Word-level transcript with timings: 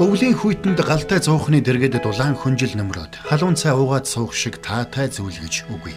Өвлийн 0.00 0.32
хүйтэнд 0.32 0.80
галтай 0.80 1.20
зуухны 1.20 1.60
дэргэд 1.60 2.00
дулаан 2.00 2.32
хүнжил 2.32 2.72
нөмрөөд 2.80 3.28
халуун 3.28 3.60
цай 3.60 3.76
уугаад 3.76 4.08
суух 4.08 4.32
шиг 4.32 4.56
таатай 4.64 5.12
зүйл 5.12 5.36
гэж 5.36 5.68
үгүй. 5.68 5.92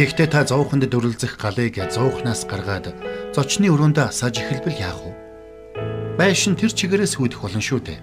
Гэхдээ 0.00 0.28
та 0.32 0.48
зууханд 0.48 0.88
дүрлзэх 0.88 1.36
галыг 1.36 1.76
зуухнаас 1.92 2.48
гаргаад 2.48 2.96
зочны 3.36 3.68
өрөөнд 3.68 4.00
асааж 4.00 4.40
эхэлбэл 4.40 4.80
яах 4.80 5.04
вэ? 5.04 5.12
Байшин 6.16 6.56
тэр 6.56 6.72
чигээрээс 6.72 7.20
хүйдэх 7.20 7.44
болно 7.44 7.60
шүү 7.60 7.80
дээ. 7.92 8.00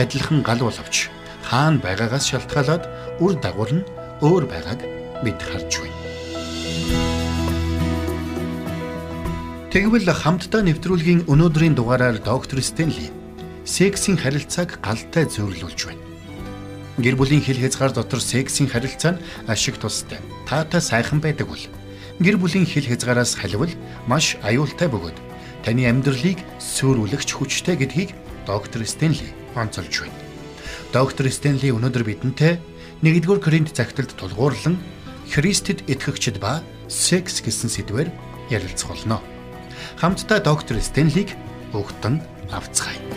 Адилхан 0.00 0.40
гал 0.48 0.64
боловч 0.64 1.12
хаана 1.44 1.84
байгаагаас 1.84 2.24
шалтгаалаад 2.24 2.88
үр 3.20 3.36
дагавар 3.36 3.84
нь 3.84 3.88
өөр 4.24 4.48
байгааг 4.48 4.80
бид 5.20 5.36
харж 5.44 5.84
байна. 5.84 6.00
Тэгвэл 9.68 10.08
хамтдаа 10.08 10.64
нэвтрүүлгийн 10.64 11.28
өнөөдрийн 11.28 11.76
дугаараар 11.76 12.16
доктор 12.24 12.64
Стенли 12.64 13.19
сексийн 13.64 14.16
харилцааг 14.16 14.80
галтай 14.82 15.24
зөвлөлж 15.26 15.80
байна. 15.86 16.04
Гэр 16.98 17.16
бүлийн 17.16 17.40
хил 17.40 17.56
хязгаар 17.56 17.92
дотор 17.92 18.20
сексийн 18.20 18.68
харилцаа 18.68 19.16
нь 19.16 19.22
ашиг 19.48 19.80
тустай. 19.80 20.20
Таатай 20.44 20.80
сайхан 20.80 21.20
байдаг 21.20 21.48
бол 21.48 21.64
гэр 22.20 22.36
бүлийн 22.36 22.68
хил 22.68 22.84
хязгаараас 22.84 23.34
халивал 23.40 23.72
маш 24.06 24.36
аюултай 24.44 24.88
бөгөөд 24.92 25.16
таны 25.64 25.88
амьдралыг 25.88 26.40
сөөрүүлэгч 26.60 27.30
хүчтэй 27.32 27.76
гэдгийг 27.80 28.10
доктор 28.44 28.84
Стенли 28.84 29.32
онцолж 29.56 30.04
байна. 30.04 30.18
Доктор 30.92 31.30
Стенли 31.32 31.72
өнөөдөр 31.72 32.04
бидэнтэй 32.04 32.60
1-р 33.00 33.40
Коринт 33.40 33.72
цагталд 33.72 34.12
тулгуурлан 34.20 34.76
Христэд 35.30 35.88
итгэгчд 35.88 36.36
ба 36.42 36.60
секс 36.88 37.40
гэсэн 37.40 37.70
сэдвээр 37.70 38.10
ярилцах 38.50 38.92
болно. 38.92 39.22
Хамтдаа 39.96 40.40
доктор 40.42 40.76
Стенлиг 40.82 41.32
өгтөн 41.72 42.20
авцгаая. 42.50 43.09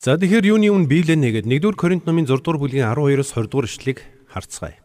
За 0.00 0.16
тэгэхээр 0.16 0.56
юуны 0.56 0.72
өмнө 0.72 0.88
Библийг 0.88 1.20
нэгээд 1.20 1.44
1-р 1.44 1.76
Коринт 1.76 2.08
номын 2.08 2.24
6 2.24 2.40
дугаар 2.40 2.56
бүлгийн 2.56 2.88
12-оос 2.88 3.36
20 3.36 3.52
дугаар 3.52 3.68
ишлэгийг 3.68 4.00
харцгаая. 4.32 4.80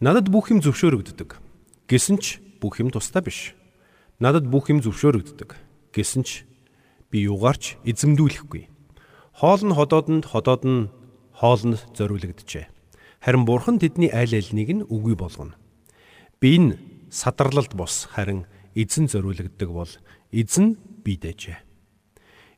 Надад 0.00 0.32
бүх 0.32 0.48
юм 0.48 0.64
зөвшөөрөгддөг. 0.64 1.36
Гэсэн 1.84 2.16
ч 2.16 2.40
бүх 2.64 2.80
юм 2.80 2.88
тустай 2.88 3.20
биш. 3.20 3.52
Надад 4.16 4.48
бүх 4.48 4.72
юм 4.72 4.80
зөвшөөрөгддөг. 4.80 5.52
Гэсэн 5.92 6.24
ч 6.24 6.48
би 7.12 7.28
юугаарч 7.28 7.76
эзэмдүүлэхгүй. 7.84 8.72
Хоол 9.36 9.68
нь 9.68 9.76
ходоодонд, 9.76 10.24
ходоод 10.32 10.64
нь 10.64 10.88
хоолнд 11.36 11.84
зориулогджээ. 11.92 12.72
Харин 13.20 13.44
бурхан 13.44 13.76
тэдний 13.76 14.08
аль 14.08 14.32
альнийг 14.32 14.80
нь 14.80 14.88
үгүй 14.88 15.12
болгоно. 15.12 15.60
Би 16.40 16.56
энэ 16.56 16.80
садарлалт 17.12 17.76
бос 17.76 18.08
харин 18.08 18.48
эзэн 18.72 19.12
зориулогддог 19.12 19.68
бол 19.68 19.92
эзэн 20.32 20.80
бидэжээ. 21.04 21.60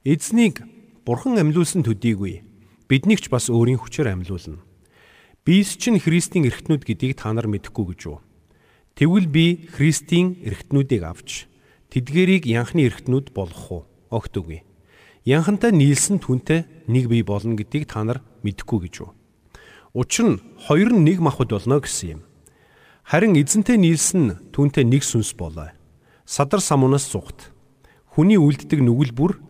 Эзнийг 0.07 0.63
Бурхан 1.03 1.35
амьлуулсан 1.35 1.83
төдийгүй 1.83 2.47
биднийг 2.87 3.19
ч 3.19 3.27
бас 3.27 3.51
өөрийн 3.51 3.83
хүчээр 3.83 4.15
амьлуулна. 4.15 4.63
Бис 5.43 5.75
чинь 5.75 5.99
Христийн 5.99 6.47
эргэтнүүд 6.47 6.87
гэдгийг 6.87 7.19
та 7.19 7.35
нар 7.35 7.51
мэдэхгүй 7.51 7.91
гэж 7.91 8.01
юу? 8.07 8.23
Тэгвэл 8.95 9.27
би 9.27 9.67
Христийн 9.67 10.39
эргэтнүүдийг 10.47 11.03
авч 11.03 11.51
тэдгэрийг 11.91 12.47
янхны 12.47 12.87
эргэтнүүд 12.87 13.35
болгох 13.35 13.67
уу? 13.67 13.83
Огт 14.15 14.31
үгүй. 14.39 14.63
Янхантай 15.27 15.75
нийлсэн 15.75 16.23
түнтэй 16.23 16.71
нэг 16.87 17.11
бий 17.11 17.27
болно 17.27 17.59
гэдгийг 17.59 17.91
та 17.91 18.07
нар 18.07 18.23
мэдэхгүй 18.47 18.87
гэж 18.87 18.95
юу? 19.03 19.11
Учир 19.99 20.39
нь 20.39 20.43
хоёр 20.71 20.95
нь 20.95 21.03
нэг 21.03 21.19
махбод 21.19 21.51
болно 21.51 21.83
гэсэн 21.83 22.15
юм. 22.15 22.23
Харин 23.03 23.35
эзэнтэй 23.35 23.75
нийлсэн 23.75 24.55
түнтэй 24.55 24.87
нэг 24.87 25.03
сүнс 25.03 25.35
болоо. 25.35 25.75
Садар 26.23 26.63
самунаас 26.63 27.11
зүгт. 27.11 27.51
Хүний 28.15 28.39
үлддэг 28.39 28.79
нүгэл 28.79 29.11
бүр 29.11 29.43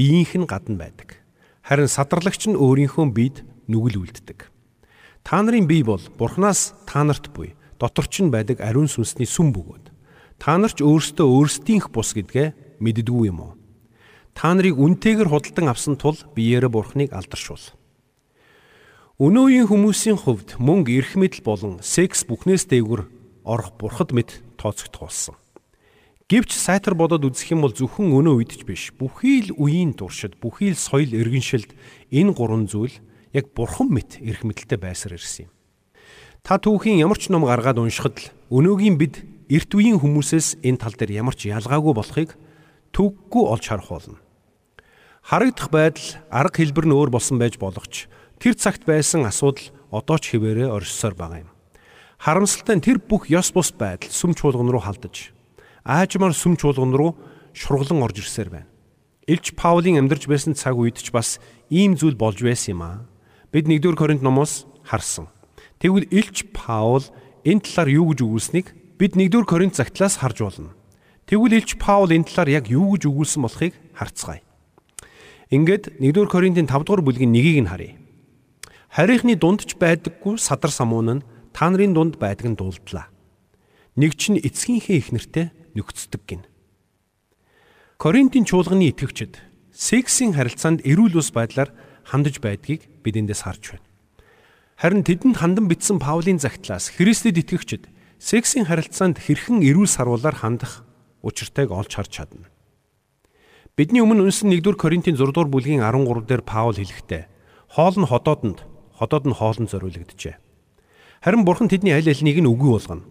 биеийнх 0.00 0.32
нь 0.32 0.48
гадна 0.48 0.80
байдаг. 0.80 1.20
Харин 1.60 1.92
садарлагч 1.92 2.48
нь 2.48 2.56
өөрийнхөө 2.56 3.12
биед 3.12 3.44
нүгэл 3.68 4.00
үлддэг. 4.00 4.48
Та 5.20 5.44
нарын 5.44 5.68
бие 5.68 5.84
бол 5.84 6.00
Бурханаас 6.16 6.72
та 6.88 7.04
нарт 7.04 7.28
буй 7.36 7.52
доторч 7.76 8.24
нь 8.24 8.32
байдаг 8.32 8.64
ариун 8.64 8.88
сүнсний 8.88 9.28
сүм 9.28 9.52
бөгөөд 9.52 9.92
та 10.40 10.56
нар 10.56 10.72
ч 10.72 10.80
өөрсдөө 10.80 11.28
өөрсдийнх 11.28 11.92
бус 11.92 12.16
гэдгээ 12.16 12.80
мэддэггүй 12.80 13.28
юм 13.28 13.44
уу? 13.44 13.52
Та 14.32 14.56
нарыг 14.56 14.80
үнтэйгэр 14.80 15.28
худалдан 15.28 15.68
авсан 15.68 16.00
тул 16.00 16.16
биеэрээ 16.32 16.72
Бурханыг 16.72 17.12
алдаршуул. 17.12 17.60
Өнөөгийн 19.20 19.68
хүмүүсийн 19.68 20.16
хувьд 20.16 20.56
мөнгө, 20.56 20.96
эрх 20.96 21.12
мэдэл 21.20 21.44
болон 21.44 21.84
секс 21.84 22.24
бүхнээс 22.24 22.64
дээгүр 22.72 23.04
орох 23.44 23.76
бурхад 23.76 24.16
мэд 24.16 24.40
тооцогдох 24.56 25.12
болсон. 25.12 25.36
Гэвч 26.30 26.54
сайтар 26.54 26.94
бодоод 26.94 27.26
үзэх 27.26 27.58
юм 27.58 27.66
бол 27.66 27.74
зөвхөн 27.74 28.14
өнөө 28.14 28.34
үед 28.38 28.54
ч 28.54 28.62
биш. 28.62 28.94
Бүхий 28.94 29.50
л 29.50 29.58
үеийн 29.58 29.98
туршид, 29.98 30.38
бүхий 30.38 30.70
л 30.70 30.78
соёл 30.78 31.10
иргэншилд 31.10 31.74
энэ 32.06 32.30
гурван 32.38 32.70
зүйл 32.70 33.02
яг 33.34 33.50
бурхан 33.50 33.90
мэт 33.90 34.22
эрх 34.22 34.46
мэдэлтэй 34.46 34.78
байсаар 34.78 35.18
ирсэн 35.18 35.50
юм. 35.50 35.52
Та 36.46 36.62
түүхийн 36.62 37.02
ямар 37.02 37.18
ч 37.18 37.34
ном 37.34 37.42
гаргаад 37.42 37.82
уншихад 37.82 38.22
л 38.22 38.30
өнөөгийн 38.46 38.94
бид 38.94 39.26
эрт 39.50 39.74
үеийн 39.74 39.98
хүмүүсээс 39.98 40.62
энэ 40.62 40.78
тал 40.78 40.94
дээр 40.94 41.18
ямар 41.18 41.34
ч 41.34 41.50
ялгаагүй 41.50 41.98
болохыг 41.98 42.38
төггүй 42.94 43.44
олж 43.50 43.64
харах 43.66 43.90
болно. 43.90 44.22
Харагдах 45.26 45.66
байдал 45.74 46.14
арга 46.30 46.62
хэлбэр 46.62 46.86
нь 46.86 46.94
өөр 46.94 47.10
болсон 47.10 47.42
байж 47.42 47.58
болох 47.58 47.90
ч 47.90 48.06
тэр 48.38 48.54
цагт 48.54 48.86
байсан 48.86 49.26
асуудал 49.26 49.74
одоо 49.90 50.22
ч 50.22 50.38
хിവэрэ 50.38 50.70
оршсоор 50.70 51.18
байгаа 51.18 51.42
юм. 51.42 51.50
Харамсалтай 52.22 52.78
нь 52.78 52.86
тэр 52.86 53.02
бүх 53.02 53.26
ёс 53.26 53.50
бус 53.50 53.74
байдал 53.74 54.14
сүм 54.14 54.38
чуулган 54.38 54.70
руу 54.70 54.78
халдаж 54.78 55.34
аажмаар 55.84 56.34
сүм 56.34 56.56
чуулган 56.56 56.92
руу 56.94 57.16
шурглан 57.54 58.02
орж 58.02 58.20
ирсээр 58.20 58.50
байна. 58.50 58.68
Илч 59.26 59.54
Паулийн 59.54 59.98
амьдарч 59.98 60.26
байсан 60.26 60.54
цаг 60.54 60.74
үед 60.76 60.98
ч 60.98 61.14
бас 61.14 61.38
ийм 61.70 61.94
зүйл 61.94 62.18
болж 62.18 62.42
байсан 62.42 62.74
юм 62.74 62.82
аа. 62.82 63.06
Бид 63.52 63.66
1-р 63.66 63.94
Коринт 63.94 64.22
номоос 64.22 64.66
харсан. 64.82 65.28
Тэгвэл 65.78 66.10
Илч 66.10 66.50
Паул 66.52 67.04
энэ 67.46 67.62
талаар 67.62 67.88
юу 67.88 68.10
гэж 68.10 68.20
өгүүлсэнийг 68.26 68.66
бид 68.98 69.14
1-р 69.14 69.46
Коринт 69.46 69.78
загтлаас 69.78 70.18
харж 70.18 70.42
болно. 70.42 70.74
Тэгвэл 71.30 71.62
Илч 71.62 71.78
Паул 71.78 72.10
энэ 72.10 72.26
талаар 72.26 72.50
яг 72.50 72.66
юу 72.66 72.98
гэж 72.98 73.06
өгүүлсэн 73.06 73.42
болохыг 73.42 73.74
харцгаая. 73.94 74.42
Ингээд 75.50 75.98
1-р 75.98 76.28
Коринтын 76.30 76.70
5-р 76.70 77.02
бүлгийн 77.02 77.34
1-ийг 77.34 77.58
нь 77.66 77.70
харъя. 77.70 77.98
Харийнхны 78.90 79.34
дунд 79.34 79.66
ч 79.66 79.74
байдаггүй 79.78 80.38
садар 80.38 80.70
самуун 80.70 81.22
нь 81.22 81.24
та 81.54 81.70
нарын 81.70 81.94
дунд 81.94 82.18
байдаг 82.22 82.50
нь 82.50 82.58
дуулдлаа. 82.58 83.10
Нэг 83.94 84.14
чинь 84.14 84.38
эцгийнхээ 84.38 84.98
их 84.98 85.10
нэртэй 85.10 85.50
нөхцдөг 85.74 86.22
гин. 86.26 86.42
Коринтын 88.00 88.48
чуулганы 88.48 88.88
итгэгчид 88.90 89.38
сексийн 89.72 90.32
харилцаанд 90.34 90.80
эрүүл 90.88 91.20
ус 91.20 91.30
байдлаар 91.30 91.70
хандаж 92.04 92.40
байдгийг 92.40 92.88
бид 93.04 93.16
эндээс 93.16 93.44
харж 93.44 93.76
байна. 93.76 93.86
Харин 94.80 95.04
тэдэнд 95.04 95.36
хандан 95.36 95.68
битсэн 95.68 96.00
Паулийн 96.00 96.40
загтлаас 96.40 96.88
Христэд 96.96 97.36
итгэгчид 97.36 97.92
сексийн 98.16 98.64
харилцаанд 98.64 99.20
хэрхэн 99.20 99.60
эрүүл 99.60 99.88
саруулаар 99.88 100.40
хандах 100.40 100.88
учиртайг 101.20 101.68
олж 101.68 101.92
харж 101.92 102.08
чадна. 102.08 102.48
Бидний 103.76 104.00
өмнө 104.00 104.28
үнсэн 104.28 104.52
1-р 104.52 104.76
Коринтын 104.76 105.16
6-р 105.16 105.48
бүлгийн 105.52 105.84
13 105.84 106.24
дээр 106.24 106.42
Паул 106.44 106.76
хэлэхдээ 106.76 107.28
хоол 107.76 107.96
нь 108.00 108.08
ходоодонд, 108.08 108.64
ходоод 108.96 109.24
нь 109.28 109.36
хоолнд 109.36 109.68
зориулогджээ. 109.68 110.36
Харин 111.20 111.44
бурхан 111.44 111.68
тэдний 111.68 111.92
аль 111.92 112.08
альнийг 112.08 112.40
нь 112.40 112.48
үгүй 112.48 112.70
болгоно. 112.72 113.04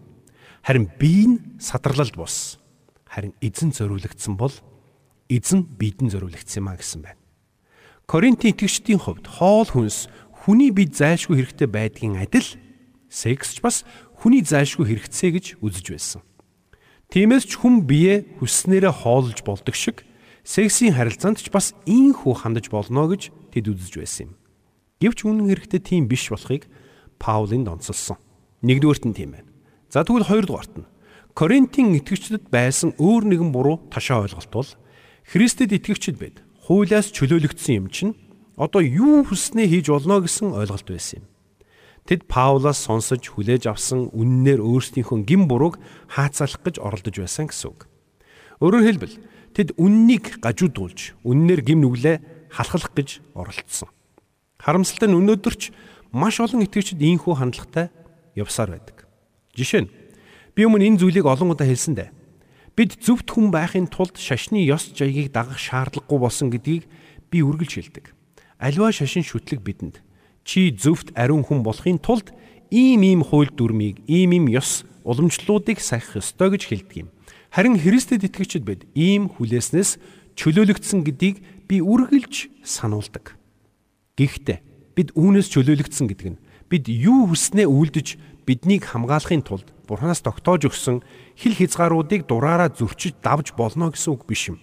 Харин 0.62 0.90
бие 0.98 1.26
нь 1.26 1.38
садарлалд 1.58 2.16
бус. 2.16 2.60
Харин 3.08 3.34
эзэн 3.40 3.72
зориулагдсан 3.72 4.36
бол 4.36 4.52
эзэн 5.28 5.64
биедэн 5.64 6.10
зориулагдсан 6.12 6.60
юмаа 6.62 6.76
гэсэн 6.76 7.00
байна. 7.02 7.20
Коринтын 8.06 8.52
итгэгчдийн 8.52 9.00
хувьд 9.00 9.26
хоол 9.26 9.68
хүнс 9.70 10.10
хүний 10.44 10.70
бие 10.74 10.90
зайлшгүй 10.90 11.40
хэрэгтэй 11.40 11.68
байдгийн 11.70 12.18
адил 12.18 12.46
секс 13.08 13.54
ч 13.54 13.62
бас 13.62 13.86
хүний 14.18 14.42
зайлшгүй 14.42 14.86
хэрэгцээ 14.86 15.30
гэж 15.34 15.46
үзэж 15.64 15.86
байсан. 15.94 16.20
Тиймээс 17.10 17.44
ч 17.46 17.58
хүн 17.58 17.86
бие 17.86 18.26
хүснээрээ 18.38 18.94
хоолж 19.02 19.42
болдог 19.42 19.74
шиг 19.74 20.06
сексийн 20.46 20.94
харилцаанд 20.94 21.42
ч 21.42 21.50
бас 21.50 21.74
ийхүү 21.86 22.34
хандаж 22.46 22.70
болно 22.70 23.10
гэж 23.10 23.34
тэд 23.50 23.66
үзэж 23.66 23.94
байсан 23.98 24.22
юм. 24.30 24.32
Гэвч 25.02 25.18
үнэн 25.26 25.50
хэрэгтээ 25.50 25.82
тийм 25.82 26.06
биш 26.06 26.30
болохыг 26.30 26.70
Паулын 27.18 27.66
донцолсон. 27.66 28.16
Нэгдүгээрт 28.62 29.04
нь 29.10 29.16
тийм 29.16 29.30
байна. 29.34 29.49
За 29.90 30.06
тэгвэл 30.06 30.30
хоёрдугаарт 30.30 30.74
нь 30.78 30.86
Коринтын 31.34 31.98
итгэгчдэд 31.98 32.46
байсан 32.54 32.94
өөр 32.94 33.26
нэгэн 33.26 33.50
буруу 33.50 33.82
ташаа 33.90 34.22
ойлголт 34.22 34.50
бол 34.54 34.70
Христэд 35.26 35.74
итгэгчд 35.74 36.14
бид 36.14 36.42
хуулиас 36.62 37.10
чөлөөлөгдсөн 37.10 37.74
юм 37.74 37.86
чинь 37.90 38.14
одоо 38.54 38.82
юу 38.86 39.26
хүснээ 39.26 39.66
хийж 39.66 39.90
болно 39.90 40.22
гэсэн 40.22 40.54
ойлголт 40.54 40.86
байсан 40.86 41.22
юм. 41.22 41.26
Тэд 42.06 42.30
Паулаас 42.30 42.78
сонсож 42.86 43.22
хүлээж 43.26 43.66
авсан 43.66 44.14
үннээр 44.14 44.62
өөрсдийнхөө 44.62 45.18
гин 45.26 45.50
бурууг 45.50 45.82
хаацалах 46.06 46.62
гэж 46.62 46.78
оролдож 46.78 47.14
байсан 47.18 47.50
гэсэн 47.50 47.74
үг. 47.74 47.90
Өөрөөр 48.62 48.86
хэлбэл 48.86 49.16
тэд 49.54 49.74
үннийг 49.74 50.38
гажуудуулж 50.38 51.18
үннээр 51.26 51.60
гим 51.66 51.82
нүглээ 51.82 52.50
халахлах 52.54 52.94
гэж 52.94 53.22
оролдсон. 53.34 53.90
Харамсалтай 54.58 55.08
нь 55.10 55.18
өнөөдөр 55.18 55.54
ч 55.58 55.74
маш 56.14 56.38
олон 56.38 56.62
итгэгчид 56.66 57.02
ийхүү 57.02 57.34
хандлагатай 57.38 57.90
явсаар 58.34 58.74
байдаг. 58.76 58.99
Жишээ 59.54 59.86
нь 59.86 59.92
би 60.54 60.66
өмнө 60.66 60.86
энэ 60.94 61.00
зүйлийг 61.02 61.26
олон 61.26 61.54
удаа 61.54 61.66
хэлсэндээ 61.66 62.08
бид 62.78 62.96
зөвхт 63.02 63.28
хүн 63.30 63.50
байхын 63.50 63.90
тулд 63.90 64.14
шашны 64.16 64.62
ёс 64.62 64.94
жаягийг 64.94 65.34
дагах 65.34 65.58
шаардлагагүй 65.58 66.18
болсон 66.18 66.48
гэдгийг 66.54 66.86
би 67.30 67.42
үргэлж 67.42 67.72
хэлдэг. 67.76 68.14
Аливаа 68.62 68.94
шашин 68.94 69.26
шүтлэг 69.26 69.60
бидэнд 69.60 70.00
чи 70.46 70.70
зөвхт 70.70 71.12
ариун 71.18 71.42
хүн 71.42 71.62
болохын 71.66 71.98
тулд 71.98 72.30
ийм 72.70 73.02
ийм 73.02 73.20
хууль 73.26 73.50
дүрмийг, 73.50 74.00
ийм 74.06 74.32
ийм 74.32 74.46
ёс 74.48 74.86
уламжлалуудыг 75.04 75.82
сахих 75.82 76.22
ёстой 76.22 76.54
гэж 76.54 76.62
хэлдэг 76.70 76.96
юм. 77.04 77.08
Харин 77.50 77.76
Христэд 77.78 78.24
итгэгчид 78.24 78.62
бид 78.62 78.86
ийм 78.94 79.26
хүлээснээс 79.26 79.98
чөлөөлөгдсөн 80.38 81.02
гэдгийг 81.02 81.66
би 81.66 81.82
үргэлж 81.82 82.62
сануулдаг. 82.62 83.34
Гэхдээ 84.14 84.58
бид 84.94 85.08
үүнээс 85.18 85.50
чөлөөлөгдсөн 85.50 86.06
гэдэг 86.06 86.28
нь 86.30 86.40
бид 86.70 86.84
юу 86.86 87.34
хүснээ 87.34 87.66
үйлдэж 87.66 88.08
биднийг 88.50 88.82
хамгаалахын 88.82 89.46
тулд 89.46 89.70
Бурханаас 89.86 90.26
тогтоож 90.26 90.66
өгсөн 90.66 91.06
хил 91.38 91.54
хязгааруудыг 91.54 92.26
дураараа 92.26 92.74
зөрчиж 92.74 93.22
давж 93.22 93.54
болно 93.54 93.94
гэсэн 93.94 94.10
үг 94.10 94.26
биш 94.26 94.50
юм. 94.50 94.58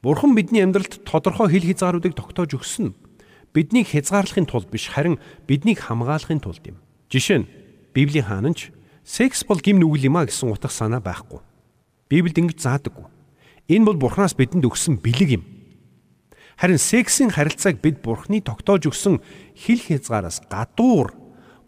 Бурхан 0.00 0.32
бидний 0.32 0.64
амьдралд 0.64 1.04
тодорхой 1.04 1.52
хил 1.52 1.68
хязгааруудыг 1.68 2.16
тогтоож 2.16 2.56
өгсөн 2.56 2.96
нь 2.96 2.96
биднийг 3.52 3.92
хязгаарлахын 3.92 4.48
тулд 4.48 4.72
биш 4.72 4.88
харин 4.88 5.20
биднийг 5.44 5.84
хамгаалахын 5.84 6.40
тулд 6.40 6.64
юм. 6.64 6.80
Жишээ 7.12 7.44
нь 7.44 7.50
Библийн 7.92 8.24
хаанч 8.24 8.72
секс 9.04 9.44
бол 9.44 9.60
гим 9.60 9.84
нүгэл 9.84 10.08
юм 10.08 10.16
а 10.16 10.24
гэсэн 10.24 10.48
утга 10.48 10.72
санаа 10.72 11.04
байхгүй. 11.04 11.44
Библиэд 12.08 12.40
ингэж 12.40 12.58
заадаггүй. 12.64 13.04
Энэ 13.68 13.84
бол 13.84 14.00
Бурханаас 14.00 14.32
бидэнд 14.32 14.64
өгсөн 14.64 14.96
бэлэг 14.96 15.36
юм. 15.36 15.44
Харин 16.56 16.80
сексийн 16.80 17.28
харилцааг 17.28 17.84
бид 17.84 18.00
Бурхны 18.00 18.40
тогтоож 18.40 18.88
өгсөн 18.88 19.20
хил 19.52 19.80
хязгаараас 19.80 20.40
гадуур 20.48 21.25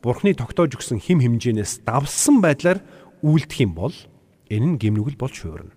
Бурхны 0.09 0.33
тогтоож 0.33 0.73
өгсөн 0.73 1.05
хим 1.05 1.21
хэмжээнээс 1.21 1.85
давсан 1.85 2.41
байдлаар 2.41 2.81
үйлдэх 3.21 3.61
юм 3.61 3.77
бол 3.77 3.93
энэ 4.49 4.65
нь 4.65 4.81
гимнүгэл 4.81 5.21
болж 5.21 5.37
хуурна. 5.37 5.77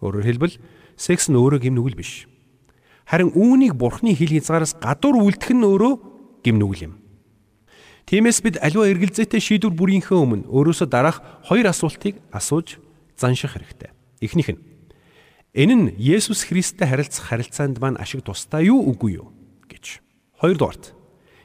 Өөрөөр 0.00 0.24
хэлбэл 0.24 0.56
секс 0.96 1.28
нь 1.28 1.36
өөрөө 1.36 1.68
гимнүгэл 1.68 2.00
биш. 2.00 2.24
Харин 3.04 3.36
үүнийг 3.36 3.76
Бурхны 3.76 4.16
хил 4.16 4.32
хязгаараас 4.32 4.80
гадуур 4.80 5.20
үйлдэх 5.20 5.52
нь 5.52 5.68
өөрөө 5.68 5.92
гимнүгэл 6.48 6.84
юм. 6.88 6.94
Тиймээс 8.08 8.40
бид 8.40 8.56
аливаа 8.56 8.88
эргэлзээтэй 8.88 9.44
шийдвэр 9.44 9.76
бүрийнхээ 9.76 10.16
өмнө 10.16 10.48
өөрөөсөө 10.48 10.88
дараах 10.88 11.20
хоёр 11.44 11.68
асуултыг 11.68 12.24
асууж 12.32 12.80
занших 13.20 13.52
хэрэгтэй. 13.52 13.92
Эхнийх 14.24 14.48
нь 14.56 14.60
энэ 15.52 15.74
нь 15.76 15.86
Есүс 16.00 16.48
Христтэй 16.48 16.88
харилцах 16.88 17.28
харилцаанд 17.28 17.76
маань 17.84 18.00
ашиг 18.00 18.24
тустай 18.24 18.72
юу 18.72 18.80
үгүй 18.80 19.20
юу 19.20 19.28
гэж. 19.68 20.00
Хоёрдугаарт 20.40 20.96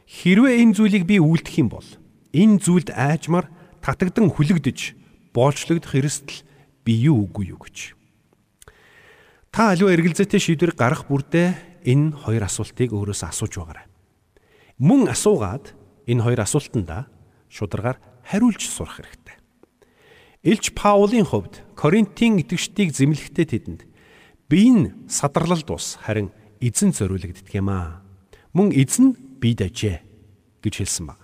хэрвээ 0.08 0.64
энэ 0.64 0.76
зүйлийг 0.80 1.04
би 1.04 1.20
үйлдэх 1.20 1.56
юм 1.60 1.70
бол 1.70 1.88
энэ 2.32 2.64
зүйлд 2.64 2.96
айжмар 2.96 3.52
татагдан 3.84 4.32
хүлэгдэж 4.32 4.96
боолчлогдох 5.36 5.94
эрсдэл 6.00 6.48
би 6.88 6.96
юу 6.96 7.28
үгүй 7.28 7.52
юу 7.52 7.60
гэж. 7.60 7.94
Та 9.52 9.76
аливаа 9.76 9.92
эргэлзээтэй 10.00 10.40
шийдвэр 10.40 10.74
гарах 10.80 11.12
бүрдээ 11.12 11.84
энэ 11.84 12.16
хоёр 12.24 12.48
асуултыг 12.48 12.96
өөрөөсөө 12.96 13.28
асууж 13.28 13.54
байгаарай. 13.60 13.88
Мөн 14.80 15.12
асуугаад 15.12 15.76
энэ 16.08 16.24
хоёр 16.24 16.40
асуултанда 16.40 17.12
шударгаар 17.52 18.00
хариулж 18.24 18.64
сурах 18.64 19.04
хэрэгтэй. 19.04 19.36
Илч 20.48 20.72
Паулийн 20.72 21.28
хувьд 21.28 21.64
Коринтын 21.76 22.40
итгэжтийг 22.40 22.96
зэмлэхдээ 22.96 23.48
тэдэнд 23.52 23.82
би 24.48 24.58
энэ 24.72 24.96
садарлалд 25.12 25.68
ус 25.68 26.00
харин 26.00 26.32
эзэн 26.64 26.96
зориулагддаг 26.96 27.52
юм 27.52 27.68
аа. 27.68 28.00
Мөн 28.54 28.72
эзэн 28.72 29.27
бие 29.40 29.56
дажээ 29.56 30.02
гэж 30.62 30.74
хэлсэн 30.84 31.06
баг. 31.08 31.20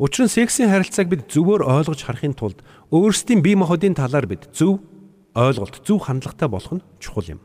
Учир 0.00 0.26
нь 0.26 0.32
сексийн 0.32 0.72
харилцааг 0.72 1.08
бид 1.08 1.28
зөвөр 1.28 1.64
ойлгож 1.64 2.00
харахын 2.02 2.34
тулд 2.34 2.64
өөрсдийн 2.90 3.44
бие 3.44 3.56
махбодын 3.56 3.94
талаар 3.94 4.26
бид 4.26 4.48
зөв 4.56 4.80
ойлголт, 5.36 5.84
зөв 5.84 6.00
хандлагатай 6.04 6.48
болох 6.48 6.80
нь 6.80 6.84
чухал 6.98 7.36
юм. 7.36 7.40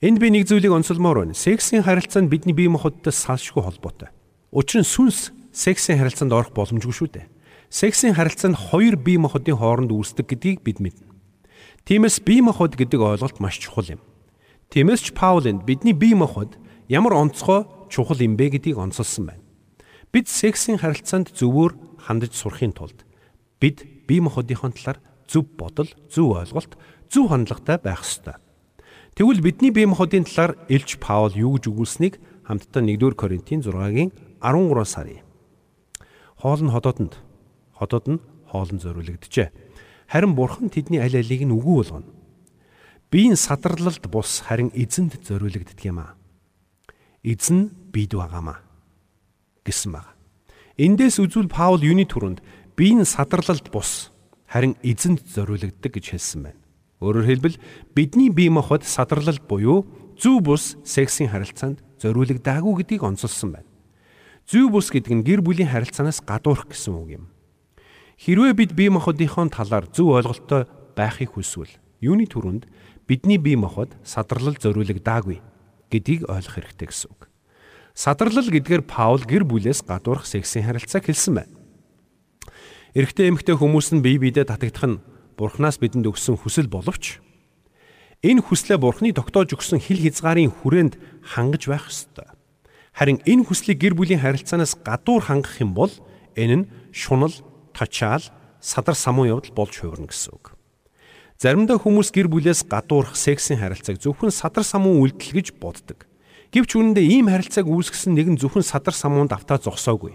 Энд 0.00 0.18
би 0.18 0.32
нэг 0.32 0.48
зүйлийг 0.48 0.72
онцолмоор 0.72 1.22
байна. 1.22 1.36
Сексийн 1.36 1.84
харилцаа 1.84 2.24
нь 2.24 2.32
бидний 2.32 2.56
бие 2.56 2.72
махбодтой 2.72 3.12
салшгүй 3.12 3.62
холбоотой. 3.62 4.10
Учир 4.50 4.82
нь 4.82 4.88
сүнс 4.88 5.30
сексийн 5.52 6.00
харилцаанд 6.00 6.32
орох 6.32 6.50
боломжгүй 6.56 6.96
шүү 6.96 7.08
дээ 7.12 7.26
сексийн 7.72 8.12
харилцаа 8.14 8.52
нь 8.52 8.60
хоёр 8.68 9.00
бие 9.00 9.16
махбодын 9.16 9.56
хооронд 9.56 9.90
үүсдэг 9.96 10.28
гэдгийг 10.28 10.60
бид 10.60 10.78
мэднэ. 10.84 11.08
Тиймээс 11.88 12.20
бие 12.20 12.44
махбод 12.44 12.76
гэдэг 12.76 13.00
ойлголт 13.00 13.40
маш 13.40 13.56
чухал 13.56 13.96
юм. 13.96 14.00
Тиймээс 14.68 15.08
ч 15.08 15.16
Паул 15.16 15.48
энд 15.48 15.64
бидний 15.64 15.96
бие 15.96 16.12
махбод 16.12 16.60
ямар 16.92 17.16
онцгой 17.16 17.64
чухал 17.88 18.20
юм 18.20 18.36
бэ 18.36 18.52
гэдгийг 18.52 18.76
онцолсон 18.76 19.32
байна. 19.32 19.42
Бид 20.12 20.28
сексийн 20.28 20.76
харилцаанд 20.76 21.32
зөвөр 21.32 21.72
хандаж 21.96 22.36
сурахын 22.36 22.76
тулд 22.76 23.08
бид 23.56 23.80
бие 24.04 24.20
махбодынхон 24.20 24.76
талаар 24.76 25.00
зөв 25.24 25.48
бодол, 25.56 25.88
зөв 26.12 26.36
ойлголт, 26.36 26.76
зөв 27.08 27.32
хандлагатай 27.32 27.80
байх 27.80 28.04
ёстой. 28.04 28.36
Тэгвэл 29.16 29.40
бидний 29.40 29.72
бие 29.72 29.88
махбодын 29.88 30.28
талаар 30.28 30.60
Илч 30.68 31.00
Паул 31.00 31.32
юу 31.32 31.56
гэж 31.56 31.72
өгүүлсэнийг 31.72 32.20
хамтдаа 32.44 32.84
1-р 32.84 33.14
Коринтын 33.16 33.64
6-гийн 33.64 34.12
13-аас 34.44 34.92
харъя. 34.92 35.24
Хоол 36.36 36.60
нь 36.60 36.74
ходоодонд 36.74 37.16
хотод 37.72 38.04
нь 38.08 38.20
хоолн 38.52 38.78
зориулэгджээ. 38.84 39.48
Харин 40.12 40.36
бурхан 40.36 40.68
тэдний 40.68 41.00
аль 41.00 41.16
алийг 41.16 41.40
нь 41.40 41.56
үгүй 41.56 41.76
болгоно. 41.80 42.12
Биеийн 43.08 43.36
садарлалд 43.36 44.04
бус 44.12 44.44
харин 44.44 44.68
эзэнд 44.76 45.24
зориулагддаг 45.24 45.80
юм 45.88 46.04
аа. 46.04 46.20
Эзэн 47.22 47.70
бид 47.94 48.18
байгаамаа 48.18 48.58
гэсэн 49.62 49.94
баг. 49.94 50.10
Эндээс 50.74 51.22
үзвэл 51.22 51.46
Паул 51.46 51.78
юуны 51.78 52.02
түрүүнд 52.02 52.42
биеийн 52.74 53.06
садарлалд 53.06 53.70
бус 53.70 54.10
харин 54.50 54.74
эзэнд 54.82 55.22
зориулагддаг 55.30 55.94
гэж 55.94 56.18
хэлсэн 56.18 56.50
байна. 56.50 56.58
Өөрөөр 56.98 57.26
хэлбэл 57.30 57.62
бидний 57.94 58.26
бие 58.26 58.50
махбод 58.50 58.82
садарлалд 58.82 59.46
буюу 59.46 59.86
зөв 60.18 60.42
бус 60.42 60.74
сексийн 60.82 61.30
харилцаанд 61.30 61.78
зориулагдаагүй 62.02 62.82
гэдгийг 62.82 63.06
онцолсон 63.06 63.54
байна. 63.54 63.70
Зөв 64.42 64.74
бус 64.74 64.90
гэдэг 64.90 65.14
нь 65.14 65.22
гэр 65.22 65.46
бүлийн 65.46 65.70
харилцаанаас 65.70 66.26
гадуурх 66.26 66.74
гэсэн 66.74 66.90
үг 66.90 67.22
юм. 67.22 67.24
Хэрвээ 68.18 68.58
бид 68.58 68.74
бие 68.74 68.90
махбодынхон 68.90 69.54
талаар 69.54 69.86
зөв 69.94 70.10
ойлголттой 70.10 70.66
байхыг 70.98 71.38
хүсвэл 71.38 71.70
юуны 72.02 72.26
түрүүнд 72.26 72.66
бидний 73.06 73.38
бие 73.38 73.54
махбод 73.54 73.94
садарлал 74.02 74.58
зориулагдаагүй 74.58 75.51
гэдгийг 75.92 76.26
ойлгох 76.32 76.56
хэрэгтэй 76.56 76.88
гэсэн 76.88 77.08
үг. 77.12 77.28
Садарлал 77.92 78.48
гэдгээр 78.48 78.88
Паул 78.88 79.20
гэр 79.20 79.44
бүлээс 79.44 79.84
гадуурх 79.84 80.24
сексийн 80.24 80.64
харилцааг 80.64 81.04
хэлсэн 81.04 81.34
байна. 81.36 81.54
Эрэгтэй 82.96 83.28
эмэгтэй 83.28 83.56
хүмүүс 83.60 83.92
нь 83.92 84.00
бие 84.00 84.16
биедээ 84.16 84.48
татагдах 84.48 84.84
нь 84.88 85.02
Бурханаас 85.36 85.76
бидэнд 85.76 86.08
өгсөн 86.08 86.40
хүсэл 86.40 86.72
боловч 86.72 87.20
энэ 88.22 88.40
хүслээ 88.40 88.78
Бурханы 88.78 89.12
тогтоож 89.12 89.52
өгсөн 89.56 89.82
хил 89.82 89.98
хязгаарын 89.98 90.52
хүрээнд 90.52 90.94
хангаж 91.20 91.62
байх 91.66 91.90
ёстой. 91.90 92.28
Харин 92.94 93.18
энэ 93.26 93.48
хүслийг 93.48 93.80
гэр 93.82 93.94
бүлийн 93.98 94.22
харилцаанаас 94.22 94.78
гадуур 94.78 95.24
хангах 95.24 95.58
юм 95.58 95.74
бол 95.74 95.92
энэ 96.38 96.64
нь 96.64 96.68
шунал 96.94 97.34
тачаал 97.74 98.22
садар 98.60 98.94
самуу 98.94 99.26
явдал 99.26 99.52
болж 99.56 99.74
хувирна 99.74 100.06
гэсэн 100.06 100.36
үг. 100.38 100.51
Заримдаа 101.42 101.74
хүмүүс 101.82 102.14
гэр 102.14 102.30
бүлээс 102.30 102.70
гадуурх 102.70 103.18
сексийн 103.18 103.58
харилцааг 103.58 103.98
зөвхөн 103.98 104.30
садар 104.30 104.62
самуу 104.62 105.02
үйлдэл 105.02 105.42
гэж 105.42 105.58
боддог. 105.58 106.06
Гэвч 106.54 106.78
үүндээ 106.78 107.18
ийм 107.18 107.26
харилцааг 107.26 107.66
үүсгэсэн 107.66 108.14
нэгэн 108.14 108.38
зөвхөн 108.38 108.62
садар 108.62 108.94
самуунд 108.94 109.34
автаа 109.34 109.58
зогсоогүй. 109.58 110.14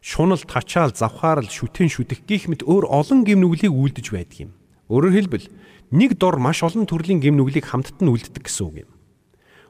Шунал, 0.00 0.40
тачаал, 0.40 0.96
завхаарл, 0.96 1.44
шүтэн 1.44 1.92
шүтэх 1.92 2.24
гих 2.24 2.48
мэт 2.48 2.64
өөр 2.64 2.88
олон 2.88 3.28
гимнүглийг 3.28 3.68
үйлдэж 3.68 4.06
байдаг 4.16 4.48
юм. 4.48 4.56
Өөрөөр 4.88 5.12
хэлбэл 5.28 5.46
нэг 5.92 6.16
дор 6.16 6.40
маш 6.40 6.64
олон 6.64 6.88
төрлийн 6.88 7.20
гимнүглийг 7.20 7.68
хамтд 7.68 8.00
нь 8.00 8.08
үлддэг 8.08 8.48
гэсэн 8.48 8.64
үг 8.64 8.88
юм. 8.88 8.90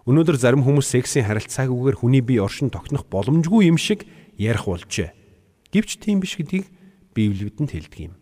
Өнөөдөр 0.06 0.38
зарим 0.38 0.62
хүмүүс 0.62 0.86
сексийн 0.86 1.26
харилцаагүйгээр 1.26 1.98
хүний 1.98 2.22
бие 2.22 2.46
оршин 2.46 2.70
тогтнох 2.70 3.10
боломжгүй 3.10 3.66
юм 3.66 3.74
шиг 3.74 4.06
ярих 4.38 4.70
болжээ. 4.70 5.10
Гэвч 5.74 5.98
тийм 5.98 6.22
биш 6.22 6.38
гэдгийг 6.38 6.70
Библи 7.10 7.50
бидэнд 7.50 7.74
хэлдэг 7.74 8.00
юм. 8.06 8.14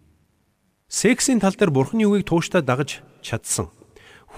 Сексийн 0.95 1.43
тал 1.43 1.59
дээр 1.59 1.75
Бурхны 1.75 2.07
үгийг 2.07 2.23
тууштай 2.31 2.63
дагаж 2.63 3.03
чадсан. 3.19 3.67